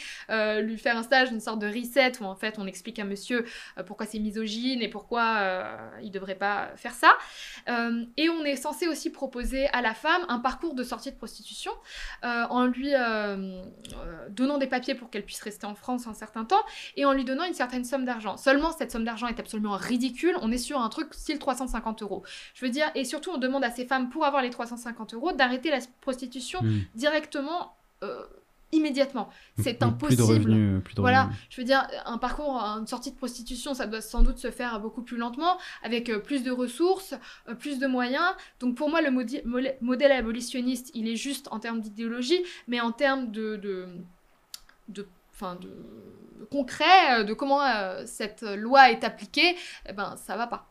lui 0.62 0.78
faire 0.78 0.96
un 0.96 1.02
stage, 1.02 1.30
une 1.32 1.40
sorte 1.40 1.58
de 1.58 1.66
reset, 1.66 2.12
où 2.20 2.24
en 2.24 2.36
fait, 2.36 2.54
on 2.58 2.66
explique 2.66 2.98
à 3.00 3.04
monsieur 3.04 3.44
pourquoi 3.86 4.06
c'est 4.06 4.18
misogyne 4.20 4.80
et 4.82 4.88
pourquoi 4.88 5.78
il 6.02 6.10
devrait 6.12 6.36
pas 6.36 6.70
faire 6.76 6.94
ça. 6.94 7.12
Et 8.16 8.28
on 8.28 8.44
est 8.44 8.56
censé 8.56 8.86
aussi 8.86 9.10
proposer 9.10 9.66
à 9.68 9.82
la 9.82 9.94
femme 9.94 10.22
un 10.28 10.38
parcours 10.38 10.74
de 10.76 10.84
sortie 10.84 11.10
de 11.10 11.16
prostitution 11.16 11.72
euh, 12.24 12.44
en 12.50 12.66
lui 12.66 12.94
euh, 12.94 12.98
euh, 12.98 14.28
donnant 14.30 14.58
des 14.58 14.66
papiers 14.66 14.94
pour 14.94 15.10
qu'elle 15.10 15.24
puisse 15.24 15.42
rester 15.42 15.66
en 15.66 15.74
France 15.74 16.06
un 16.06 16.14
certain 16.14 16.44
temps 16.44 16.62
et 16.96 17.04
en 17.04 17.12
lui 17.12 17.24
donnant 17.24 17.44
une 17.44 17.54
certaine 17.54 17.84
somme 17.84 18.04
d'argent. 18.04 18.36
Seulement, 18.36 18.72
cette 18.72 18.92
somme 18.92 19.04
d'argent 19.04 19.26
est 19.26 19.40
absolument 19.40 19.76
ridicule. 19.76 20.36
On 20.42 20.52
est 20.52 20.58
sur 20.58 20.80
un 20.80 20.88
truc 20.88 21.12
style 21.14 21.38
350 21.38 22.02
euros. 22.02 22.22
Je 22.54 22.64
veux 22.64 22.70
dire, 22.70 22.90
et 22.94 23.04
surtout, 23.04 23.30
on 23.30 23.38
demande 23.38 23.64
à 23.64 23.70
ces 23.70 23.86
femmes, 23.86 24.08
pour 24.10 24.24
avoir 24.24 24.42
les 24.42 24.50
350 24.50 25.14
euros, 25.14 25.32
d'arrêter 25.32 25.70
la 25.70 25.78
prostitution 26.00 26.60
Mhm. 26.62 26.84
directement, 26.94 27.76
euh, 28.02 28.24
immédiatement. 28.72 29.30
C'est 29.58 29.82
impossible. 29.82 30.06
Plus 30.06 30.16
de 30.16 30.22
revenus. 30.22 30.84
Plus 30.84 30.94
de 30.94 31.00
Voilà, 31.00 31.30
je 31.50 31.60
veux 31.60 31.64
dire, 31.64 31.86
un 32.04 32.18
parcours, 32.18 32.56
une 32.56 32.86
sortie 32.86 33.12
de 33.12 33.16
prostitution, 33.16 33.74
ça 33.74 33.86
doit 33.86 34.00
sans 34.00 34.22
doute 34.22 34.38
se 34.38 34.50
faire 34.50 34.80
beaucoup 34.80 35.02
plus 35.02 35.16
lentement, 35.16 35.58
avec 35.82 36.08
euh, 36.08 36.18
plus 36.18 36.42
de 36.42 36.50
ressources, 36.50 37.14
euh, 37.48 37.54
plus 37.54 37.78
de 37.78 37.86
moyens. 37.86 38.34
Donc 38.60 38.76
pour 38.76 38.90
moi, 38.90 39.00
le 39.02 39.10
modèle 39.80 40.12
abolitionniste, 40.12 40.90
il 40.94 41.08
est 41.08 41.16
juste 41.16 41.48
en 41.50 41.60
termes 41.60 41.80
d'idéologie, 41.80 42.42
mais 42.68 42.80
en 42.80 42.92
termes 42.92 43.30
de, 43.30 43.56
de, 43.56 43.88
de, 44.88 45.06
enfin, 45.32 45.56
de, 45.56 45.68
de 45.68 46.44
concret, 46.50 47.20
euh, 47.20 47.24
de 47.24 47.34
comment 47.34 47.62
euh, 47.62 48.02
cette 48.06 48.42
loi 48.42 48.90
est 48.90 49.04
appliquée, 49.04 49.56
eh 49.88 49.92
ben 49.92 50.16
ça 50.16 50.36
va 50.36 50.46
pas. 50.46 50.68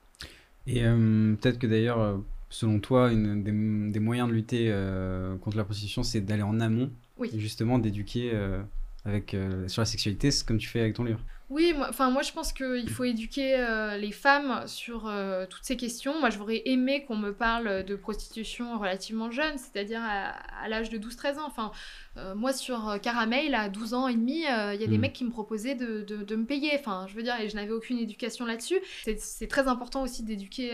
Et 0.67 0.83
euh, 0.83 1.35
peut-être 1.35 1.59
que 1.59 1.67
d'ailleurs, 1.67 1.99
euh, 1.99 2.17
selon 2.55 2.79
toi, 2.79 3.11
une 3.11 3.43
des, 3.43 3.91
des 3.91 3.99
moyens 3.99 4.29
de 4.29 4.33
lutter 4.33 4.67
euh, 4.69 5.35
contre 5.37 5.57
la 5.57 5.65
prostitution, 5.65 6.03
c'est 6.03 6.21
d'aller 6.21 6.41
en 6.43 6.59
amont 6.61 6.89
Oui. 7.17 7.29
et 7.33 7.39
justement 7.39 7.79
d'éduquer 7.79 8.31
euh, 8.33 8.61
avec 9.05 9.33
euh, 9.33 9.67
sur 9.67 9.81
la 9.81 9.85
sexualité, 9.85 10.29
comme 10.45 10.57
tu 10.57 10.67
fais 10.67 10.81
avec 10.81 10.95
ton 10.95 11.03
livre. 11.03 11.19
Oui, 11.51 11.73
moi, 11.77 11.85
enfin 11.91 12.09
moi 12.09 12.23
je 12.23 12.31
pense 12.31 12.51
qu'il 12.51 12.89
faut 12.89 13.03
éduquer 13.03 13.55
euh, 13.59 13.97
les 13.97 14.11
femmes 14.11 14.63
sur 14.65 15.05
euh, 15.05 15.45
toutes 15.47 15.63
ces 15.63 15.77
questions. 15.77 16.19
Moi 16.19 16.31
j'aurais 16.31 16.63
aimé 16.65 17.05
qu'on 17.05 17.17
me 17.17 17.31
parle 17.33 17.83
de 17.83 17.95
prostitution 17.95 18.79
relativement 18.79 19.29
jeune, 19.29 19.55
c'est-à-dire 19.59 20.01
à, 20.01 20.29
à 20.63 20.67
l'âge 20.69 20.89
de 20.89 20.97
12-13 20.97 21.37
ans. 21.37 21.45
Enfin, 21.45 21.71
euh, 22.17 22.33
moi 22.33 22.51
sur 22.51 22.97
Caramel, 22.99 23.53
à 23.53 23.69
12 23.69 23.93
ans 23.93 24.07
et 24.07 24.15
demi, 24.15 24.37
il 24.37 24.41
y 24.41 24.47
a 24.47 24.75
des 24.75 24.87
Mhm. 24.87 25.01
mecs 25.01 25.13
qui 25.13 25.23
me 25.23 25.29
proposaient 25.29 25.75
de, 25.75 26.01
de- 26.01 26.23
de 26.23 26.35
me 26.35 26.45
payer. 26.45 26.71
Enfin, 26.79 27.05
je 27.07 27.13
veux 27.15 27.21
dire, 27.21 27.39
et 27.39 27.47
je 27.47 27.55
n'avais 27.55 27.73
aucune 27.73 27.99
éducation 27.99 28.45
là-dessus. 28.47 28.79
C'est- 29.03 29.45
très 29.47 29.67
important 29.67 30.01
aussi 30.01 30.23
d'éduquer 30.23 30.71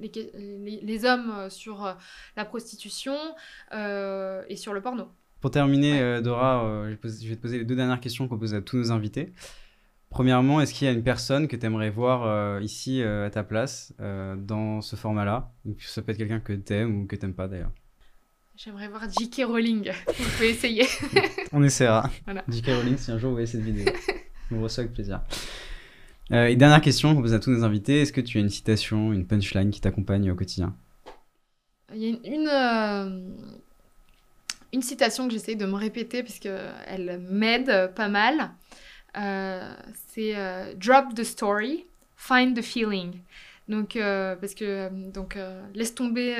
les, 0.00 0.10
que- 0.10 0.36
les- 0.36 0.80
les 0.82 1.04
hommes 1.04 1.48
sur 1.48 1.96
la 2.36 2.44
prostitution 2.44 3.14
et 3.72 4.56
sur 4.56 4.72
le 4.74 4.80
porno. 4.82 5.06
Pour 5.42 5.50
terminer, 5.50 6.00
euh, 6.00 6.20
Dora, 6.20 6.64
euh, 6.64 6.94
je 7.02 7.28
vais 7.28 7.34
te 7.34 7.42
poser 7.42 7.58
les 7.58 7.64
deux 7.64 7.74
dernières 7.74 7.98
questions 7.98 8.28
qu'on 8.28 8.38
pose 8.38 8.54
à 8.54 8.62
tous 8.62 8.76
nos 8.76 8.92
invités. 8.92 9.32
Premièrement, 10.08 10.60
est-ce 10.60 10.72
qu'il 10.72 10.86
y 10.86 10.88
a 10.88 10.92
une 10.92 11.02
personne 11.02 11.48
que 11.48 11.56
tu 11.56 11.66
aimerais 11.66 11.90
voir 11.90 12.24
euh, 12.24 12.60
ici 12.62 13.02
à 13.02 13.28
ta 13.28 13.42
place 13.42 13.92
dans 13.98 14.80
ce 14.80 14.94
format-là? 14.94 15.52
Ça 15.80 16.00
peut 16.02 16.12
être 16.12 16.18
quelqu'un 16.18 16.38
que 16.38 16.52
tu 16.52 16.72
aimes 16.74 17.00
ou 17.00 17.06
que 17.06 17.16
tu 17.16 17.26
n'aimes 17.26 17.34
pas 17.34 17.48
d'ailleurs. 17.48 17.72
J'aimerais 18.54 18.86
voir 18.86 19.02
J.K. 19.10 19.42
Rowling. 19.46 19.90
Vous 20.06 20.30
pouvez 20.36 20.50
essayer. 20.50 20.86
On 21.52 21.62
essaiera. 21.64 22.08
Voilà. 22.24 22.44
J.K. 22.46 22.66
Rowling, 22.66 22.96
si 22.96 23.10
un 23.10 23.18
jour 23.18 23.30
vous 23.30 23.36
voyez 23.36 23.46
cette 23.46 23.62
vidéo. 23.62 23.86
On 24.52 24.56
vous 24.56 24.62
reçoit 24.62 24.82
avec 24.82 24.92
plaisir. 24.92 25.22
Et 26.30 26.54
dernière 26.54 26.80
question 26.80 27.16
qu'on 27.16 27.22
pose 27.22 27.34
à 27.34 27.40
tous 27.40 27.50
nos 27.50 27.64
invités. 27.64 28.02
Est-ce 28.02 28.12
que 28.12 28.20
tu 28.20 28.38
as 28.38 28.42
une 28.42 28.48
citation, 28.48 29.12
une 29.12 29.26
punchline 29.26 29.70
qui 29.70 29.80
t'accompagne 29.80 30.30
au 30.30 30.36
quotidien? 30.36 30.76
Il 31.94 32.00
y 32.00 32.06
a 32.06 32.08
une, 32.10 32.20
une, 32.24 33.36
une 34.72 34.82
citation 34.82 35.26
que 35.28 35.32
j'essaie 35.32 35.54
de 35.54 35.66
me 35.66 35.74
répéter 35.74 36.22
parce 36.22 36.38
qu'elle 36.38 37.20
m'aide 37.28 37.92
pas 37.94 38.08
mal. 38.08 38.52
Euh, 39.16 39.74
c'est 40.08 40.36
euh, 40.36 40.74
Drop 40.74 41.14
the 41.14 41.24
story, 41.24 41.86
find 42.16 42.56
the 42.56 42.62
feeling. 42.62 43.20
Donc, 43.68 43.96
euh, 43.96 44.34
parce 44.36 44.54
que, 44.54 44.88
donc 45.10 45.38
laisse 45.74 45.94
tomber 45.94 46.36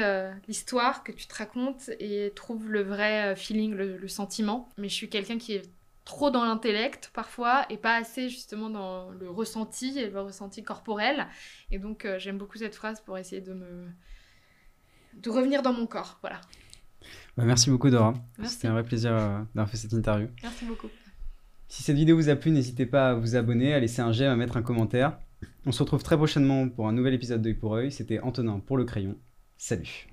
l'histoire 0.48 1.04
que 1.04 1.12
tu 1.12 1.26
te 1.26 1.34
racontes 1.34 1.90
et 2.00 2.32
trouve 2.34 2.70
le 2.70 2.82
vrai 2.82 3.36
feeling, 3.36 3.74
le, 3.74 3.96
le 3.96 4.08
sentiment. 4.08 4.68
Mais 4.76 4.88
je 4.88 4.94
suis 4.94 5.08
quelqu'un 5.08 5.38
qui 5.38 5.54
est 5.54 5.70
trop 6.04 6.30
dans 6.30 6.44
l'intellect 6.44 7.12
parfois 7.14 7.64
et 7.70 7.76
pas 7.76 7.94
assez 7.94 8.28
justement 8.28 8.70
dans 8.70 9.10
le 9.10 9.30
ressenti 9.30 9.96
et 9.98 10.10
le 10.10 10.20
ressenti 10.20 10.64
corporel. 10.64 11.28
Et 11.70 11.78
donc, 11.78 12.06
j'aime 12.18 12.38
beaucoup 12.38 12.58
cette 12.58 12.74
phrase 12.74 13.00
pour 13.00 13.16
essayer 13.18 13.40
de 13.40 13.52
me 13.52 13.86
de 15.14 15.30
revenir 15.30 15.62
dans 15.62 15.72
mon 15.72 15.86
corps. 15.86 16.18
Voilà. 16.22 16.40
Bah, 17.36 17.44
Merci 17.44 17.70
beaucoup 17.70 17.90
Dora. 17.90 18.14
C'était 18.44 18.68
un 18.68 18.72
vrai 18.72 18.84
plaisir 18.84 19.12
euh, 19.12 19.38
d'avoir 19.54 19.68
fait 19.68 19.76
cette 19.76 19.92
interview. 19.92 20.28
Merci 20.42 20.64
beaucoup. 20.64 20.88
Si 21.68 21.82
cette 21.82 21.96
vidéo 21.96 22.16
vous 22.16 22.28
a 22.28 22.36
plu, 22.36 22.50
n'hésitez 22.50 22.84
pas 22.84 23.10
à 23.10 23.14
vous 23.14 23.34
abonner, 23.34 23.72
à 23.72 23.80
laisser 23.80 24.02
un 24.02 24.12
j'aime, 24.12 24.30
à 24.30 24.36
mettre 24.36 24.58
un 24.58 24.62
commentaire. 24.62 25.18
On 25.64 25.72
se 25.72 25.82
retrouve 25.82 26.02
très 26.02 26.16
prochainement 26.16 26.68
pour 26.68 26.86
un 26.86 26.92
nouvel 26.92 27.14
épisode 27.14 27.40
d'œil 27.40 27.54
pour 27.54 27.74
œil. 27.74 27.90
C'était 27.90 28.20
Antonin 28.20 28.60
pour 28.60 28.76
le 28.76 28.84
crayon. 28.84 29.16
Salut 29.56 30.08